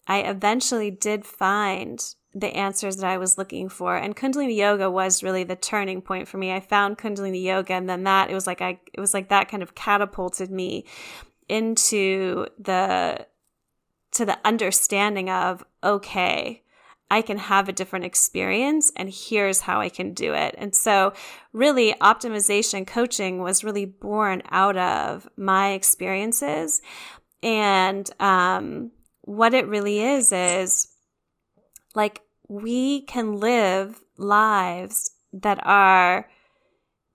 [0.07, 2.03] I eventually did find
[2.39, 3.95] the answers that I was looking for.
[3.95, 6.51] And Kundalini yoga was really the turning point for me.
[6.51, 9.49] I found Kundalini yoga and then that it was like I it was like that
[9.49, 10.85] kind of catapulted me
[11.49, 13.25] into the
[14.11, 16.63] to the understanding of okay,
[17.09, 20.55] I can have a different experience and here's how I can do it.
[20.57, 21.13] And so
[21.53, 26.81] really optimization coaching was really born out of my experiences.
[27.43, 30.87] And, um, what it really is, is
[31.93, 36.29] like we can live lives that are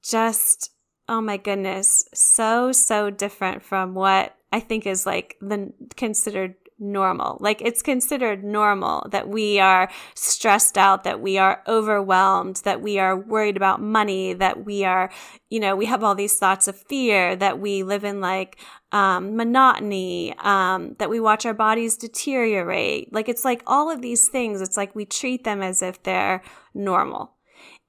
[0.03, 0.71] just,
[1.09, 7.38] oh my goodness, so, so different from what I think is like the considered normal.
[7.40, 12.99] Like it's considered normal that we are stressed out, that we are overwhelmed, that we
[12.99, 15.11] are worried about money, that we are,
[15.49, 18.59] you know, we have all these thoughts of fear, that we live in like
[18.90, 23.12] um, monotony, um, that we watch our bodies deteriorate.
[23.12, 24.61] Like it's like all of these things.
[24.61, 26.42] It's like we treat them as if they're
[26.75, 27.37] normal.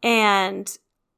[0.01, 0.69] And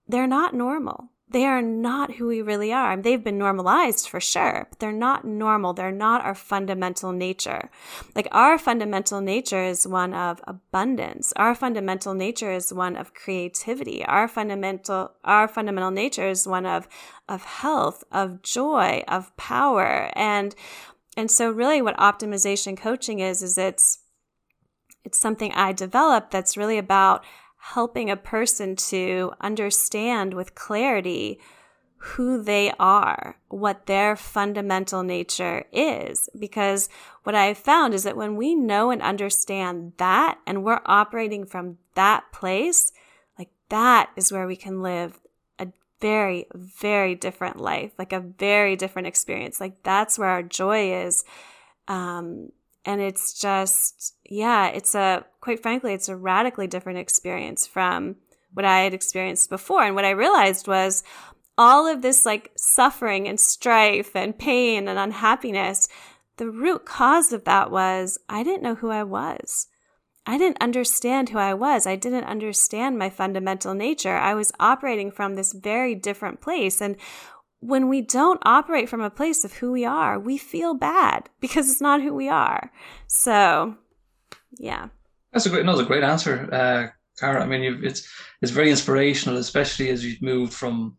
[0.08, 2.96] they're not normal they are not who we really are.
[2.96, 5.74] They've been normalized for sure, but they're not normal.
[5.74, 7.72] They're not our fundamental nature.
[8.16, 11.34] Like our fundamental nature is one of abundance.
[11.36, 14.06] Our fundamental nature is one of creativity.
[14.06, 16.88] Our fundamental, our fundamental nature is one of,
[17.28, 20.12] of health, of joy, of power.
[20.14, 20.54] And,
[21.18, 23.98] and so really what optimization coaching is, is it's,
[25.04, 27.26] it's something I developed that's really about
[27.73, 31.39] helping a person to understand with clarity
[31.97, 36.30] who they are, what their fundamental nature is.
[36.38, 36.89] Because
[37.23, 41.80] what I've found is that when we know and understand that and we're operating from
[41.95, 42.91] that place,
[43.39, 45.19] like that is where we can live
[45.58, 45.67] a
[45.99, 49.60] very, very different life, like a very different experience.
[49.60, 51.25] Like that's where our joy is.
[51.88, 52.51] Um,
[52.86, 58.17] and it's just, yeah, it's a, quite frankly, it's a radically different experience from
[58.54, 59.84] what I had experienced before.
[59.84, 61.04] And what I realized was
[61.58, 65.88] all of this like suffering and strife and pain and unhappiness,
[66.38, 69.67] the root cause of that was I didn't know who I was.
[70.28, 71.86] I didn't understand who I was.
[71.86, 74.15] I didn't understand my fundamental nature.
[74.15, 76.82] I was operating from this very different place.
[76.82, 76.98] And
[77.67, 81.69] when we don't operate from a place of who we are, we feel bad because
[81.69, 82.71] it's not who we are.
[83.08, 83.75] So,
[84.58, 84.89] yeah.
[85.34, 86.88] That's a great, another great answer, uh,
[87.19, 87.43] Kara.
[87.43, 88.08] I mean, it's
[88.41, 90.97] it's very inspirational, especially as you've moved from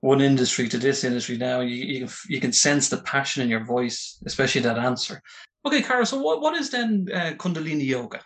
[0.00, 1.60] one industry to this industry now.
[1.60, 5.22] You you, you can sense the passion in your voice, especially that answer.
[5.64, 6.06] Okay, Kara.
[6.06, 8.20] So, what what is then uh, Kundalini yoga?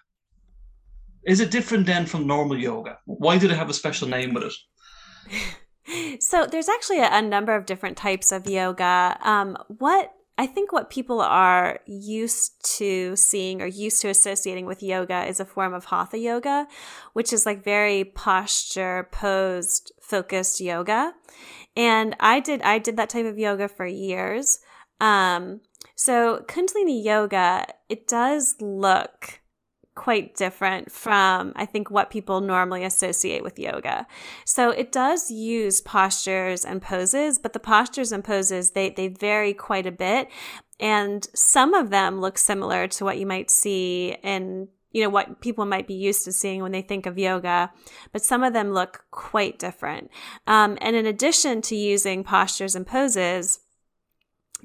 [1.27, 2.99] Is it different then from normal yoga?
[3.07, 4.55] Why did it have a special name with it?
[6.20, 9.18] So there's actually a, a, number of different types of yoga.
[9.23, 14.83] Um, what I think what people are used to seeing or used to associating with
[14.83, 16.66] yoga is a form of hatha yoga,
[17.12, 21.12] which is like very posture posed focused yoga.
[21.77, 24.59] And I did I did that type of yoga for years.
[25.01, 25.61] Um,
[25.94, 29.40] so Kundalini yoga, it does look
[29.95, 34.07] quite different from, I think, what people normally associate with yoga.
[34.45, 39.55] So it does use postures and poses, but the postures and poses, they, they vary
[39.55, 40.29] quite a bit.
[40.81, 45.41] And some of them look similar to what you might see in you know, what
[45.41, 47.73] people might be used to seeing when they think of yoga,
[48.13, 50.09] but some of them look quite different.
[50.47, 53.59] Um, and in addition to using postures and poses,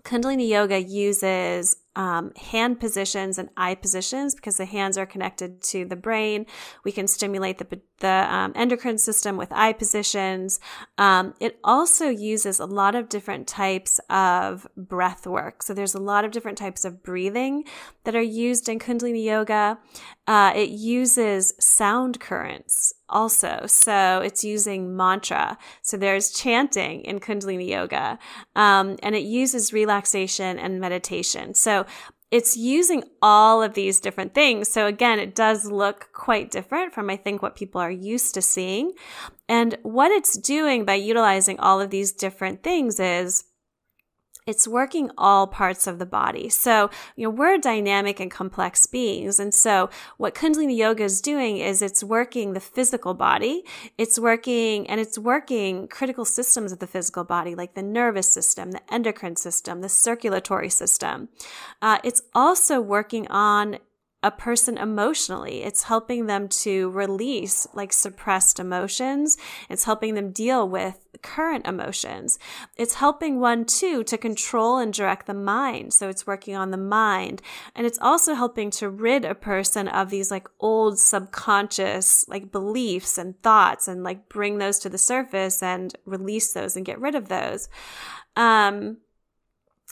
[0.03, 5.83] Kundalini Yoga uses um, hand positions and eye positions because the hands are connected to
[5.83, 6.45] the brain.
[6.85, 10.59] We can stimulate the, the um, endocrine system with eye positions.
[10.97, 15.63] Um, it also uses a lot of different types of breath work.
[15.63, 17.63] So there's a lot of different types of breathing
[18.03, 19.79] that are used in Kundalini Yoga.
[20.27, 23.65] Uh, it uses sound currents also.
[23.65, 25.57] So it's using mantra.
[25.81, 28.19] So there's chanting in Kundalini Yoga,
[28.55, 31.53] um, and it uses relaxation and meditation.
[31.53, 31.85] So
[32.31, 34.71] it's using all of these different things.
[34.71, 38.41] So again, it does look quite different from I think what people are used to
[38.41, 38.93] seeing.
[39.47, 43.45] And what it's doing by utilizing all of these different things is
[44.49, 46.49] it's working all parts of the body.
[46.49, 49.39] So, you know, we're dynamic and complex beings.
[49.39, 53.63] And so what Kundalini Yoga is doing is it's working the physical body.
[53.99, 58.71] It's working and it's working critical systems of the physical body, like the nervous system,
[58.71, 61.29] the endocrine system, the circulatory system.
[61.79, 63.77] Uh, it's also working on
[64.21, 65.63] a person emotionally.
[65.63, 69.37] It's helping them to release like suppressed emotions.
[69.69, 72.37] It's helping them deal with current emotions.
[72.75, 75.93] It's helping one too to control and direct the mind.
[75.93, 77.41] So it's working on the mind.
[77.75, 83.17] And it's also helping to rid a person of these like old subconscious like beliefs
[83.17, 87.15] and thoughts and like bring those to the surface and release those and get rid
[87.15, 87.69] of those.
[88.35, 88.97] Um,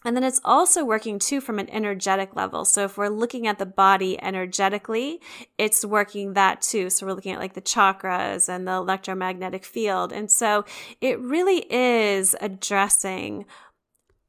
[0.08, 2.64] and then it's also working too from an energetic level.
[2.64, 5.20] So if we're looking at the body energetically,
[5.58, 6.90] it's working that too.
[6.90, 10.14] So we're looking at like the chakras and the electromagnetic field.
[10.14, 10.64] And so
[11.02, 13.46] it really is addressing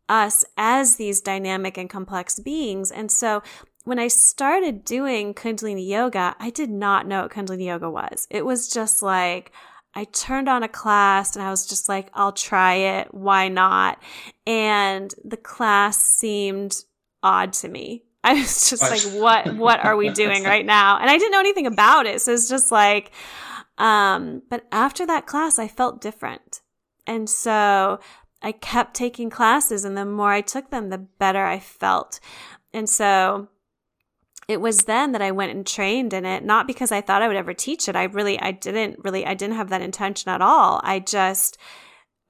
[0.09, 2.91] us as these dynamic and complex beings.
[2.91, 3.45] And so
[3.85, 8.27] when I started doing Kundalini yoga, I did not know what Kundalini yoga was.
[8.31, 9.53] It was just like,
[9.95, 13.13] I turned on a class and I was just like, I'll try it.
[13.13, 14.01] Why not?
[14.47, 16.77] And the class seemed
[17.23, 18.05] odd to me.
[18.25, 20.99] I was just like, what, what are we doing right now?
[20.99, 22.21] And I didn't know anything about it.
[22.21, 23.13] So it's just like,
[23.79, 26.61] um, but after that class, I felt different.
[27.07, 28.01] And so
[28.43, 32.21] I kept taking classes and the more I took them, the better I felt.
[32.73, 33.49] And so
[34.49, 37.29] it was then that I went and trained in it, not because I thought I
[37.29, 37.95] would ever teach it.
[37.95, 40.81] I really, I didn't really, I didn't have that intention at all.
[40.83, 41.59] I just,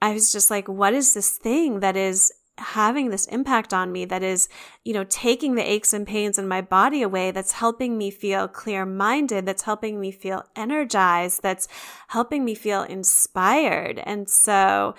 [0.03, 4.05] I was just like, what is this thing that is having this impact on me
[4.05, 4.49] that is,
[4.85, 8.49] you know, taking the aches and pains in my body away, that's helping me feel
[8.49, 11.69] clear minded, that's helping me feel energized, that's
[12.09, 14.01] helping me feel inspired.
[14.01, 14.97] And so,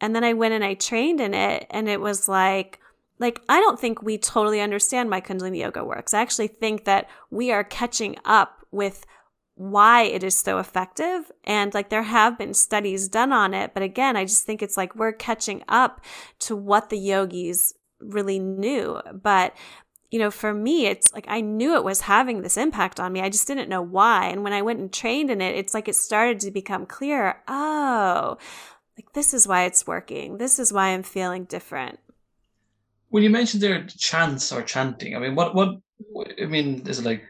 [0.00, 2.80] and then I went and I trained in it and it was like,
[3.18, 6.14] like I don't think we totally understand why Kundalini yoga works.
[6.14, 9.04] I actually think that we are catching up with
[9.54, 11.30] why it is so effective.
[11.44, 13.74] And like there have been studies done on it.
[13.74, 16.04] But again, I just think it's like we're catching up
[16.40, 19.00] to what the yogis really knew.
[19.12, 19.54] But
[20.10, 23.20] you know, for me, it's like I knew it was having this impact on me.
[23.20, 24.26] I just didn't know why.
[24.28, 27.42] And when I went and trained in it, it's like it started to become clear.
[27.46, 28.38] Oh,
[28.96, 30.38] like this is why it's working.
[30.38, 31.98] This is why I'm feeling different.
[33.10, 35.76] When you mentioned there chants or chanting, I mean, what, what,
[36.40, 37.24] I mean, is it like,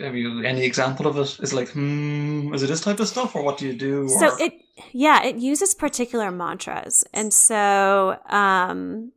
[0.00, 1.38] have you any example of it?
[1.42, 4.08] Is it like, hmm, is it this type of stuff or what do you do?
[4.08, 4.52] So it,
[4.92, 7.04] yeah, it uses particular mantras.
[7.12, 9.12] And so, um,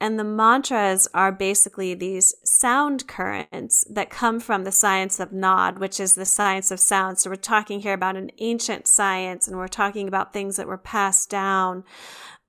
[0.00, 5.78] and the mantras are basically these sound currents that come from the science of Naad,
[5.78, 7.18] which is the science of sound.
[7.18, 10.78] So we're talking here about an ancient science and we're talking about things that were
[10.78, 11.84] passed down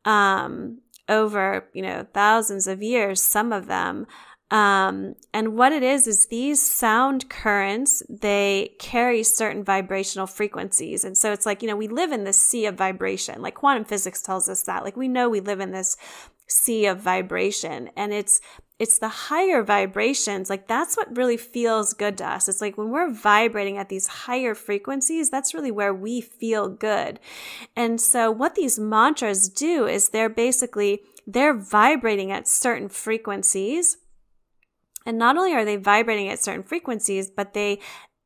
[0.05, 0.79] um,
[1.11, 4.07] over, you know, thousands of years, some of them.
[4.49, 11.05] Um, and what it is, is these sound currents, they carry certain vibrational frequencies.
[11.05, 13.41] And so it's like, you know, we live in this sea of vibration.
[13.41, 14.83] Like quantum physics tells us that.
[14.83, 15.95] Like we know we live in this
[16.47, 18.41] sea of vibration and it's
[18.81, 22.49] it's the higher vibrations like that's what really feels good to us.
[22.49, 27.19] It's like when we're vibrating at these higher frequencies that's really where we feel good.
[27.75, 33.97] And so what these mantras do is they're basically they're vibrating at certain frequencies.
[35.05, 37.77] And not only are they vibrating at certain frequencies, but they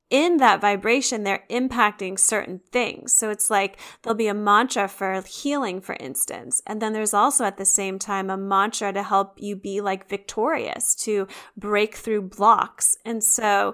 [0.09, 3.11] in that vibration, they're impacting certain things.
[3.11, 6.61] So it's like there'll be a mantra for healing, for instance.
[6.67, 10.07] And then there's also at the same time a mantra to help you be like
[10.07, 11.27] victorious, to
[11.57, 12.97] break through blocks.
[13.03, 13.73] And so,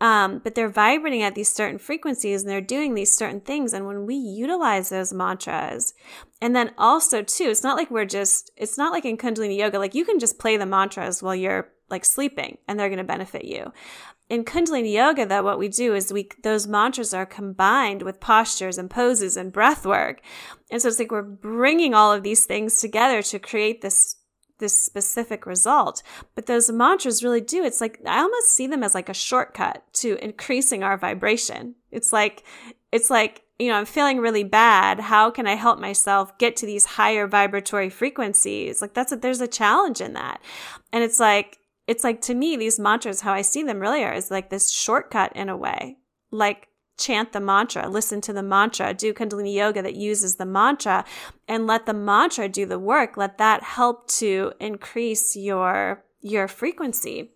[0.00, 3.72] um, but they're vibrating at these certain frequencies and they're doing these certain things.
[3.72, 5.94] And when we utilize those mantras,
[6.40, 9.80] and then also too, it's not like we're just, it's not like in Kundalini yoga,
[9.80, 13.04] like you can just play the mantras while you're like sleeping and they're going to
[13.04, 13.70] benefit you
[14.32, 18.78] in Kundalini Yoga, that what we do is we those mantras are combined with postures
[18.78, 20.22] and poses and breath work,
[20.70, 24.16] and so it's like we're bringing all of these things together to create this
[24.58, 26.02] this specific result.
[26.34, 27.62] But those mantras really do.
[27.62, 31.74] It's like I almost see them as like a shortcut to increasing our vibration.
[31.90, 32.42] It's like
[32.90, 34.98] it's like you know, I'm feeling really bad.
[34.98, 38.80] How can I help myself get to these higher vibratory frequencies?
[38.80, 40.40] Like that's a, there's a challenge in that.
[40.90, 44.12] And it's like it's like to me, these mantras, how I see them really are
[44.12, 45.98] is like this shortcut in a way.
[46.30, 46.68] Like
[46.98, 51.04] chant the mantra, listen to the mantra, do Kundalini yoga that uses the mantra
[51.48, 53.16] and let the mantra do the work.
[53.16, 57.32] Let that help to increase your, your frequency.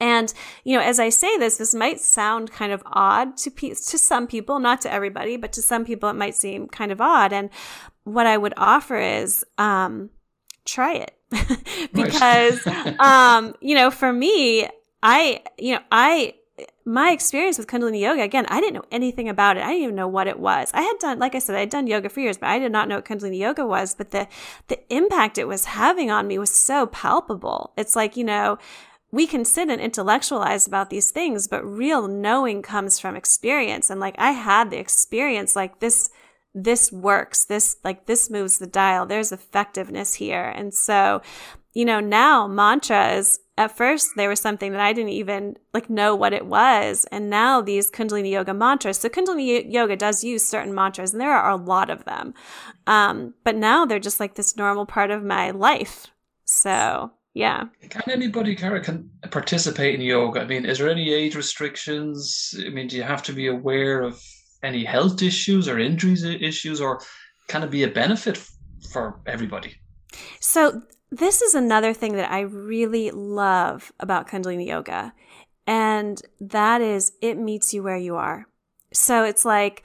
[0.00, 0.34] And,
[0.64, 3.98] you know, as I say this, this might sound kind of odd to, pe- to
[3.98, 7.32] some people, not to everybody, but to some people it might seem kind of odd.
[7.32, 7.48] And
[8.02, 10.10] what I would offer is, um,
[10.64, 11.14] try it
[11.92, 12.66] because
[12.98, 14.68] um you know for me
[15.02, 16.34] i you know i
[16.84, 19.62] my experience with kundalini yoga again i didn't know anything about it.
[19.62, 20.70] I didn't even know what it was.
[20.72, 22.72] I had done like i said i had done yoga for years but i did
[22.72, 24.28] not know what kundalini yoga was but the
[24.68, 27.72] the impact it was having on me was so palpable.
[27.76, 28.58] It's like you know
[29.10, 33.90] we can sit and intellectualize about these things but real knowing comes from experience.
[33.90, 36.10] And like i had the experience like this
[36.54, 37.44] this works.
[37.44, 39.06] This, like, this moves the dial.
[39.06, 40.44] There's effectiveness here.
[40.44, 41.20] And so,
[41.74, 46.14] you know, now mantras, at first they were something that I didn't even like know
[46.14, 47.06] what it was.
[47.10, 48.98] And now these Kundalini yoga mantras.
[48.98, 52.34] So Kundalini yoga does use certain mantras and there are a lot of them.
[52.86, 56.06] Um, but now they're just like this normal part of my life.
[56.44, 57.64] So yeah.
[57.90, 60.40] Can anybody, can participate in yoga?
[60.40, 62.54] I mean, is there any age restrictions?
[62.64, 64.22] I mean, do you have to be aware of
[64.64, 67.00] any health issues or injuries issues, or
[67.48, 68.36] can it be a benefit
[68.90, 69.76] for everybody?
[70.40, 75.12] So, this is another thing that I really love about Kundalini Yoga,
[75.66, 78.46] and that is it meets you where you are.
[78.92, 79.84] So, it's like,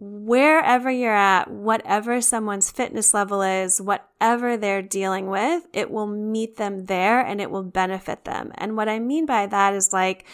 [0.00, 6.56] wherever you're at, whatever someone's fitness level is, whatever they're dealing with, it will meet
[6.56, 8.52] them there and it will benefit them.
[8.54, 10.24] And what I mean by that is like,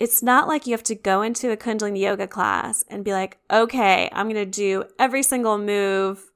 [0.00, 3.38] it's not like you have to go into a Kundalini yoga class and be like,
[3.50, 6.30] okay, I'm going to do every single move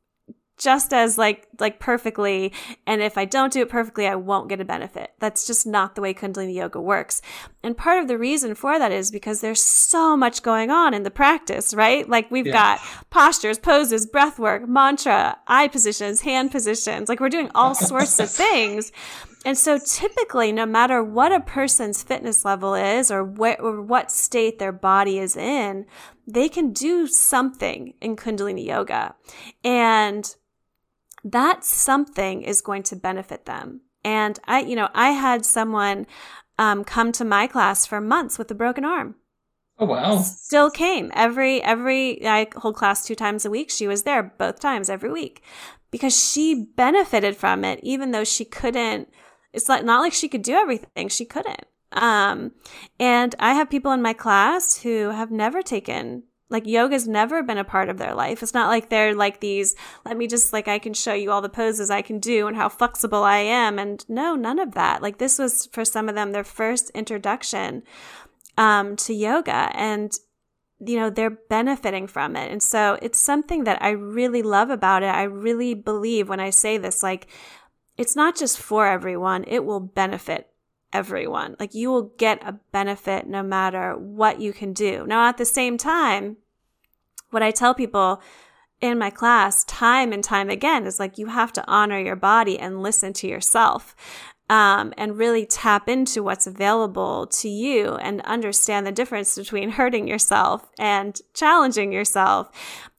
[0.59, 2.53] just as like like perfectly.
[2.87, 5.13] And if i don't do it perfectly i won't get a benefit.
[5.21, 7.23] That's just not the way kundalini yoga works.
[7.63, 11.05] And part of the reason for that is because there's so much going on in
[11.05, 12.09] the practice right?
[12.09, 12.53] Like we've yeah.
[12.53, 12.81] got
[13.11, 17.09] postures poses breath work mantra eye positions hand positions.
[17.09, 18.91] Like we're doing all sorts of things
[19.45, 24.11] and so typically, no matter what a person's fitness level is or, wh- or what
[24.11, 25.87] state their body is in,
[26.27, 29.15] they can do something in Kundalini yoga.
[29.65, 30.35] And
[31.25, 33.83] that something is going to benefit them.
[34.05, 36.07] And I, you know, I had someone
[36.59, 39.17] um, come to my class for months with a broken arm.
[39.81, 40.19] Oh wow!
[40.19, 43.71] Still came every every I hold class two times a week.
[43.71, 45.41] She was there both times every week
[45.93, 49.09] because she benefited from it, even though she couldn't
[49.53, 51.09] it's like not like she could do everything.
[51.09, 51.65] She couldn't.
[51.93, 52.53] Um,
[53.01, 57.59] and I have people in my class who have never taken like yoga's never been
[57.59, 58.43] a part of their life.
[58.43, 59.75] It's not like they're like these,
[60.07, 62.57] let me just like, I can show you all the poses I can do and
[62.57, 63.79] how flexible I am.
[63.79, 65.03] And no, none of that.
[65.03, 67.83] Like this was for some of them their first introduction
[68.57, 69.71] um, to yoga.
[69.75, 70.13] And
[70.81, 72.53] you know, they're benefiting from it.
[72.53, 75.09] And so it's something that I really love about it.
[75.13, 77.27] I really believe when I say this, like,
[77.99, 80.49] it's not just for everyone, it will benefit
[80.93, 81.57] everyone.
[81.61, 85.05] Like, you will get a benefit no matter what you can do.
[85.07, 86.39] Now, at the same time,
[87.31, 88.23] what I tell people
[88.81, 92.59] in my class time and time again is like, you have to honor your body
[92.59, 93.97] and listen to yourself
[94.49, 100.09] um, and really tap into what's available to you and understand the difference between hurting
[100.09, 102.51] yourself and challenging yourself.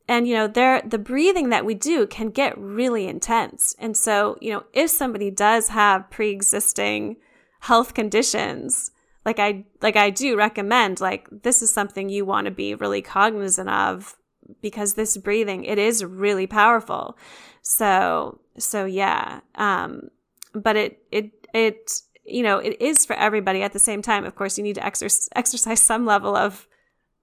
[0.09, 3.75] And, you know, there, the breathing that we do can get really intense.
[3.77, 7.17] And so, you know, if somebody does have pre-existing
[7.59, 8.89] health conditions,
[9.23, 13.03] like I, like I do recommend, like this is something you want to be really
[13.03, 14.17] cognizant of
[14.63, 17.15] because this breathing, it is really powerful.
[17.61, 19.41] So, so yeah.
[19.53, 20.09] Um,
[20.55, 21.91] but it, it it
[22.25, 24.81] you know it is for everybody at the same time of course you need to
[24.81, 26.67] exer- exercise some level of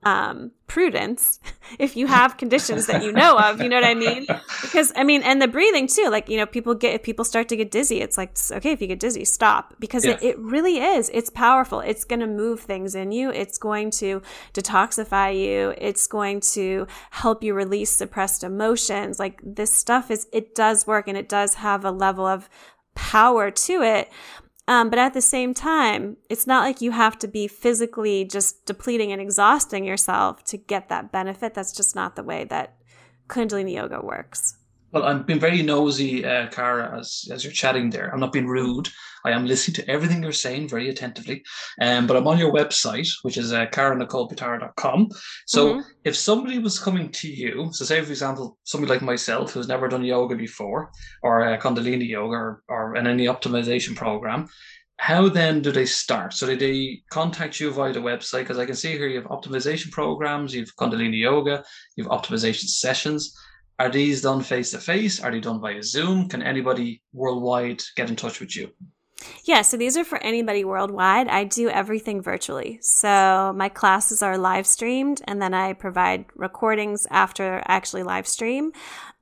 [0.06, 1.40] um, prudence
[1.80, 4.24] if you have conditions that you know of you know what i mean
[4.62, 7.48] because i mean and the breathing too like you know people get if people start
[7.48, 10.12] to get dizzy it's like okay if you get dizzy stop because yeah.
[10.12, 13.90] it, it really is it's powerful it's going to move things in you it's going
[13.90, 14.22] to
[14.54, 20.54] detoxify you it's going to help you release suppressed emotions like this stuff is it
[20.54, 22.48] does work and it does have a level of
[22.96, 24.10] power to it.
[24.68, 28.66] Um, but at the same time, it's not like you have to be physically just
[28.66, 31.54] depleting and exhausting yourself to get that benefit.
[31.54, 32.76] That's just not the way that
[33.28, 34.56] Kundalini Yoga works.
[34.92, 38.08] Well, I'm being very nosy, uh, Kara, as as you're chatting there.
[38.12, 38.88] I'm not being rude.
[39.26, 41.42] I am listening to everything you're saying very attentively.
[41.80, 43.66] Um, but I'm on your website, which is uh.
[45.46, 45.80] So mm-hmm.
[46.04, 49.88] if somebody was coming to you, so say for example, somebody like myself who's never
[49.88, 50.90] done yoga before,
[51.22, 54.48] or uh, Kundalini yoga, or, or in any optimization program,
[54.98, 56.32] how then do they start?
[56.32, 58.40] So do they contact you via the website?
[58.40, 61.64] Because I can see here you have optimization programs, you've Kundalini yoga,
[61.96, 63.36] you've optimization sessions.
[63.78, 65.20] Are these done face to face?
[65.22, 66.30] Are they done via Zoom?
[66.30, 68.70] Can anybody worldwide get in touch with you?
[69.44, 71.28] Yeah, so these are for anybody worldwide.
[71.28, 72.78] I do everything virtually.
[72.82, 78.72] So my classes are live streamed and then I provide recordings after actually live stream.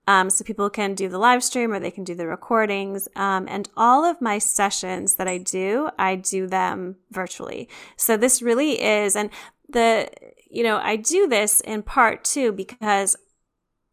[0.06, 3.08] Um, so people can do the live stream or they can do the recordings.
[3.16, 7.68] Um, and all of my sessions that I do, I do them virtually.
[7.96, 9.30] So this really is, and
[9.68, 10.10] the,
[10.50, 13.16] you know, I do this in part too because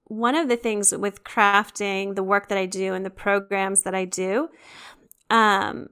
[0.06, 3.96] one of the things with crafting the work that I do and the programs that
[3.96, 4.50] I do,
[5.32, 5.90] um,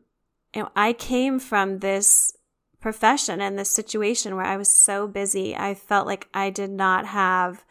[0.53, 2.35] you know, I came from this
[2.81, 5.55] profession and this situation where I was so busy.
[5.55, 7.63] I felt like I did not have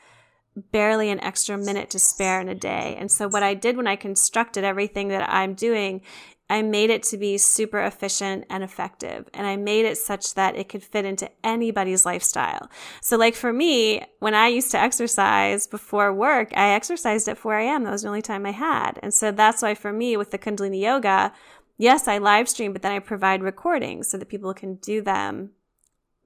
[0.72, 2.96] barely an extra minute to spare in a day.
[2.98, 6.02] And so what I did when I constructed everything that I'm doing,
[6.50, 9.28] I made it to be super efficient and effective.
[9.34, 12.70] And I made it such that it could fit into anybody's lifestyle.
[13.02, 17.58] So like for me, when I used to exercise before work, I exercised at 4
[17.58, 17.84] a.m.
[17.84, 18.98] That was the only time I had.
[19.02, 21.32] And so that's why for me with the Kundalini yoga,
[21.78, 25.52] yes, I live stream, but then I provide recordings so that people can do them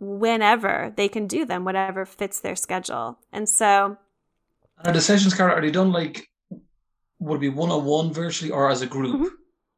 [0.01, 3.19] whenever they can do them, whatever fits their schedule.
[3.33, 3.97] And so.
[4.85, 6.29] Are the sessions, Kara, are they done like,
[7.21, 9.15] would it be one on one virtually or as a group?
[9.15, 9.35] Mm-hmm.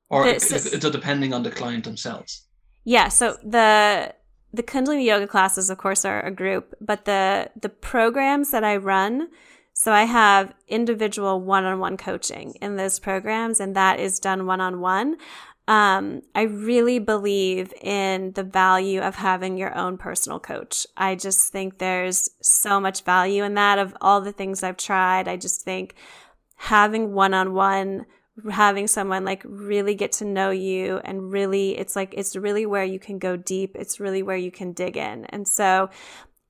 [0.09, 2.47] Or it's it, depending on the client themselves?
[2.85, 3.09] Yeah.
[3.09, 4.15] So the.
[4.55, 8.77] The Kundalini yoga classes, of course, are a group, but the the programs that I
[8.77, 9.29] run,
[9.73, 15.17] so I have individual one-on-one coaching in those programs, and that is done one-on-one.
[15.67, 20.87] Um, I really believe in the value of having your own personal coach.
[20.97, 25.27] I just think there's so much value in that of all the things I've tried.
[25.27, 25.95] I just think
[26.57, 28.05] having one on one,
[28.51, 32.85] having someone like really get to know you and really, it's like, it's really where
[32.85, 33.75] you can go deep.
[33.75, 35.25] It's really where you can dig in.
[35.27, 35.89] And so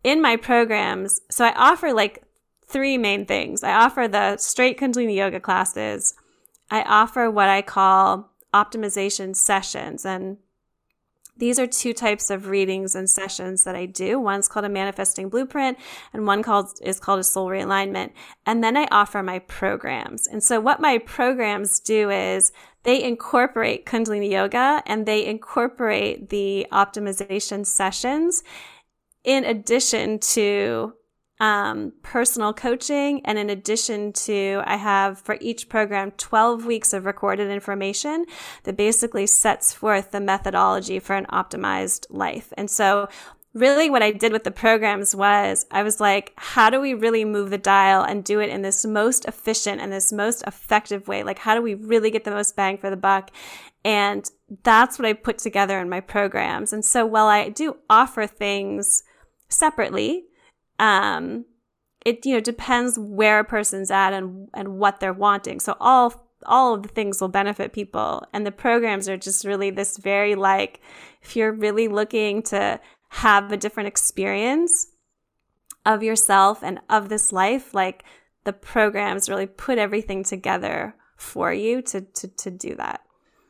[0.03, 2.25] in my programs, so I offer like
[2.67, 3.63] three main things.
[3.63, 6.15] I offer the straight Kundalini yoga classes.
[6.71, 10.07] I offer what I call optimization sessions.
[10.07, 10.39] And
[11.37, 14.21] these are two types of readings and sessions that I do.
[14.21, 15.77] One's called a manifesting blueprint
[16.13, 18.13] and one called is called a soul realignment.
[18.47, 20.29] And then I offer my programs.
[20.29, 22.53] And so what my programs do is
[22.85, 28.45] they incorporate Kundalini yoga and they incorporate the optimization sessions
[29.25, 30.95] in addition to
[31.45, 33.21] um, personal coaching.
[33.27, 38.25] And in addition to, I have for each program 12 weeks of recorded information
[38.63, 42.55] that basically sets forth the methodology for an optimized life.
[42.57, 43.09] And so
[43.53, 47.27] really what I did with the programs was I was like, how do we really
[47.27, 51.25] move the dial and do it in this most efficient and this most effective way?
[51.25, 53.31] Like, how do we really get the most bang for the buck?
[53.85, 54.25] And
[54.63, 56.73] that's what I put together in my programs.
[56.73, 59.03] And so while I do offer things
[59.51, 60.25] separately,
[60.79, 61.45] um,
[62.05, 65.61] it, you know, depends where a person's at and, and what they're wanting.
[65.61, 68.27] So all, all of the things will benefit people.
[68.33, 70.81] And the programs are just really this very like,
[71.23, 74.89] if you're really looking to have a different experience
[75.87, 78.05] of yourself and of this life, like
[78.45, 83.01] the programs really put everything together for you to, to, to do that.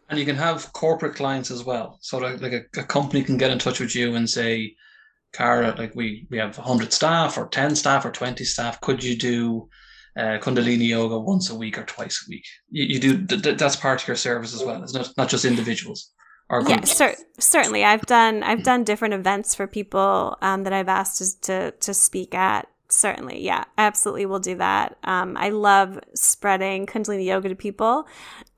[0.09, 1.99] And you can have corporate clients as well.
[2.01, 4.77] So like, like a, a company can get in touch with you and say,
[5.35, 8.81] Kara, like we, we have 100 staff or 10 staff or 20 staff.
[8.81, 9.69] Could you do
[10.17, 12.45] uh, Kundalini yoga once a week or twice a week?
[12.71, 14.83] You, you do, th- that's part of your service as well.
[14.83, 16.13] It's not, not just individuals
[16.49, 17.85] or yeah, cer- certainly.
[17.85, 22.35] I've done I've done different events for people um, that I've asked to, to speak
[22.35, 22.69] at.
[22.95, 24.97] Certainly, yeah, absolutely, we'll do that.
[25.03, 28.07] Um, I love spreading Kundalini yoga to people.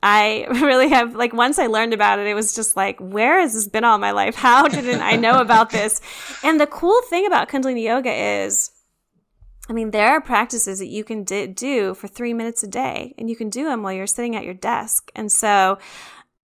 [0.02, 3.54] I really have like once I learned about it, it was just like, where has
[3.54, 4.34] this been all my life?
[4.34, 6.02] How didn't I know about this?
[6.44, 8.70] And the cool thing about Kundalini yoga is.
[9.68, 13.14] I mean, there are practices that you can d- do for three minutes a day,
[13.18, 15.10] and you can do them while you're sitting at your desk.
[15.16, 15.78] And so,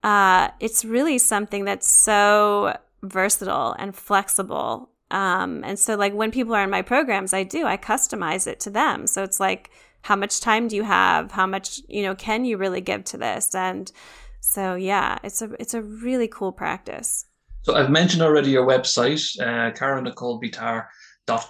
[0.02, 4.91] uh, it's really something that's so versatile and flexible.
[5.12, 8.60] Um, and so, like, when people are in my programs, I do, I customize it
[8.62, 9.08] to them.
[9.08, 11.32] So it's like, how much time do you have?
[11.32, 13.54] How much, you know, can you really give to this?
[13.54, 13.92] And
[14.40, 17.26] so, yeah, it's a, it's a really cool practice.
[17.64, 19.72] So I've mentioned already your website, uh,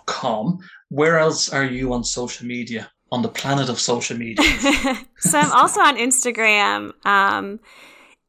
[0.06, 0.60] com.
[0.90, 4.44] Where else are you on social media, on the planet of social media?
[5.20, 6.94] so I'm also on Instagram.
[7.06, 7.62] Um,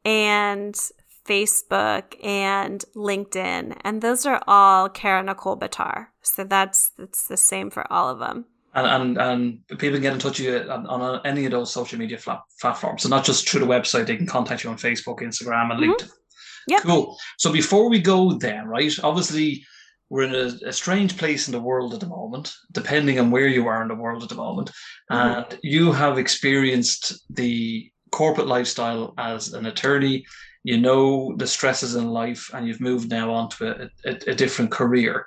[0.05, 0.77] and
[1.29, 6.09] Facebook and LinkedIn, and those are all Kara Nicole Bitar.
[6.23, 8.47] So that's that's the same for all of them.
[8.75, 11.73] And and, and people can get in touch with you on, on any of those
[11.73, 13.03] social media flat, platforms.
[13.03, 15.91] So not just through the website, they can contact you on Facebook, Instagram, and mm-hmm.
[15.91, 16.11] LinkedIn.
[16.69, 16.79] Yeah.
[16.81, 17.17] Cool.
[17.39, 18.93] So before we go there, right?
[19.03, 19.65] Obviously,
[20.09, 23.49] we're in a, a, strange place in the world at the moment, depending on where
[23.49, 24.71] you are in the world at the moment.
[25.11, 25.39] Mm-hmm.
[25.53, 30.25] And you have experienced the corporate lifestyle as an attorney,
[30.65, 34.35] you know the stresses in life, and you've moved now on to a, a, a
[34.35, 35.27] different career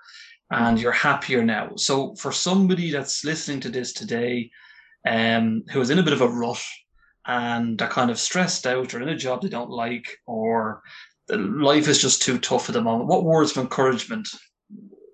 [0.52, 1.72] and you're happier now.
[1.76, 4.52] So, for somebody that's listening to this today,
[5.08, 6.84] um, who is in a bit of a rush
[7.26, 10.82] and they're kind of stressed out or in a job they don't like, or
[11.30, 14.28] life is just too tough at the moment, what words of encouragement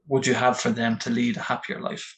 [0.07, 2.17] would you have for them to lead a happier life?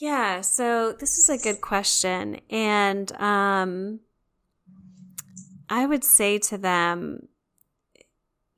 [0.00, 2.40] Yeah, so this is a good question.
[2.50, 4.00] And um,
[5.70, 7.28] I would say to them,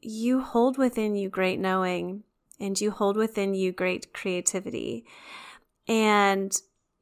[0.01, 2.25] you hold within you great knowing
[2.59, 5.05] and you hold within you great creativity.
[5.87, 6.53] And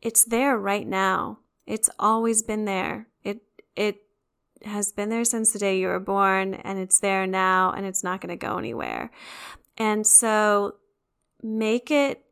[0.02, 1.38] it's there right now.
[1.66, 3.06] It's always been there.
[3.24, 3.42] It,
[3.76, 4.02] it,
[4.64, 8.04] has been there since the day you were born and it's there now and it's
[8.04, 9.10] not going to go anywhere.
[9.78, 10.74] And so
[11.42, 12.22] make it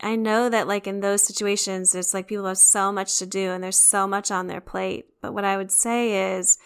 [0.00, 3.50] I know that like in those situations, it's like people have so much to do
[3.50, 5.06] and there's so much on their plate.
[5.20, 6.58] But what I would say is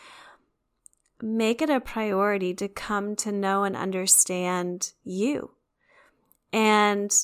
[1.23, 5.53] make it a priority to come to know and understand you.
[6.53, 7.15] And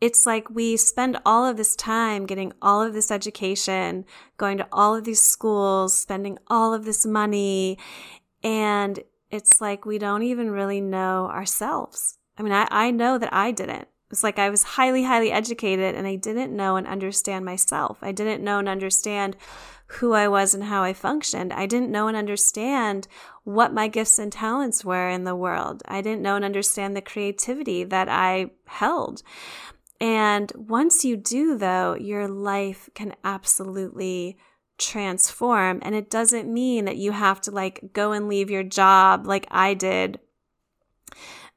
[0.00, 4.04] it's like we spend all of this time getting all of this education,
[4.36, 7.78] going to all of these schools, spending all of this money.
[8.42, 12.18] And it's like we don't even really know ourselves.
[12.38, 13.88] I mean, I, I know that I didn't.
[14.10, 17.98] It's like I was highly, highly educated and I didn't know and understand myself.
[18.00, 19.36] I didn't know and understand
[19.92, 21.52] who I was and how I functioned.
[21.52, 23.08] I didn't know and understand
[23.44, 25.82] what my gifts and talents were in the world.
[25.86, 29.22] I didn't know and understand the creativity that I held.
[30.00, 34.36] And once you do, though, your life can absolutely
[34.76, 35.80] transform.
[35.82, 39.46] And it doesn't mean that you have to like go and leave your job like
[39.50, 40.20] I did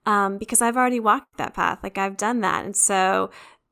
[0.06, 1.80] um, because I've already walked that path.
[1.84, 2.66] Like I've done that.
[2.66, 3.30] And so,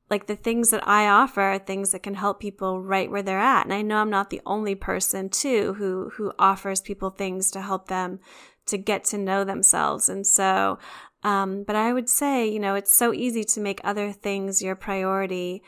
[0.09, 3.39] like the things that I offer are things that can help people right where they're
[3.39, 3.65] at.
[3.65, 7.61] And I know I'm not the only person too who who offers people things to
[7.61, 8.19] help them
[8.67, 10.09] to get to know themselves.
[10.09, 10.79] And so,
[11.23, 14.75] um, but I would say, you know, it's so easy to make other things your
[14.75, 15.63] priority.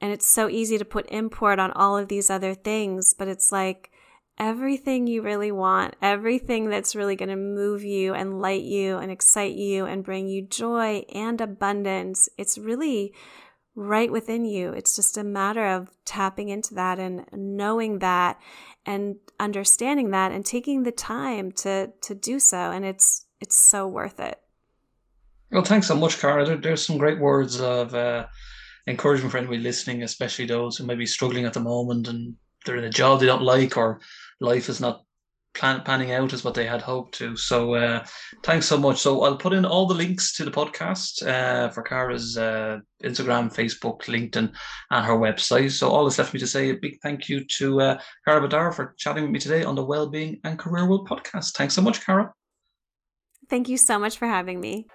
[0.00, 3.50] And it's so easy to put import on all of these other things, but it's
[3.50, 3.90] like,
[4.38, 9.10] everything you really want, everything that's really going to move you and light you and
[9.10, 12.28] excite you and bring you joy and abundance.
[12.38, 13.12] It's really
[13.78, 14.72] right within you.
[14.72, 18.40] It's just a matter of tapping into that and knowing that
[18.84, 23.86] and understanding that and taking the time to to do so and it's it's so
[23.86, 24.40] worth it.
[25.52, 26.44] Well, thanks so much, Kara.
[26.44, 28.26] There, there's some great words of uh,
[28.88, 32.34] encouragement for anybody listening, especially those who may be struggling at the moment and
[32.66, 34.00] they're in a job they don't like or
[34.40, 35.04] life is not
[35.58, 37.36] plan- panning out as what they had hoped to.
[37.36, 38.04] So uh,
[38.42, 38.98] thanks so much.
[38.98, 43.54] So I'll put in all the links to the podcast uh, for Kara's uh, Instagram,
[43.54, 44.52] Facebook, LinkedIn,
[44.90, 45.72] and her website.
[45.72, 48.72] So all that's left me to say a big thank you to uh, Kara Bitar
[48.72, 51.54] for chatting with me today on the Wellbeing and Career World podcast.
[51.54, 52.32] Thanks so much, Kara.
[53.50, 54.86] Thank you so much for having me.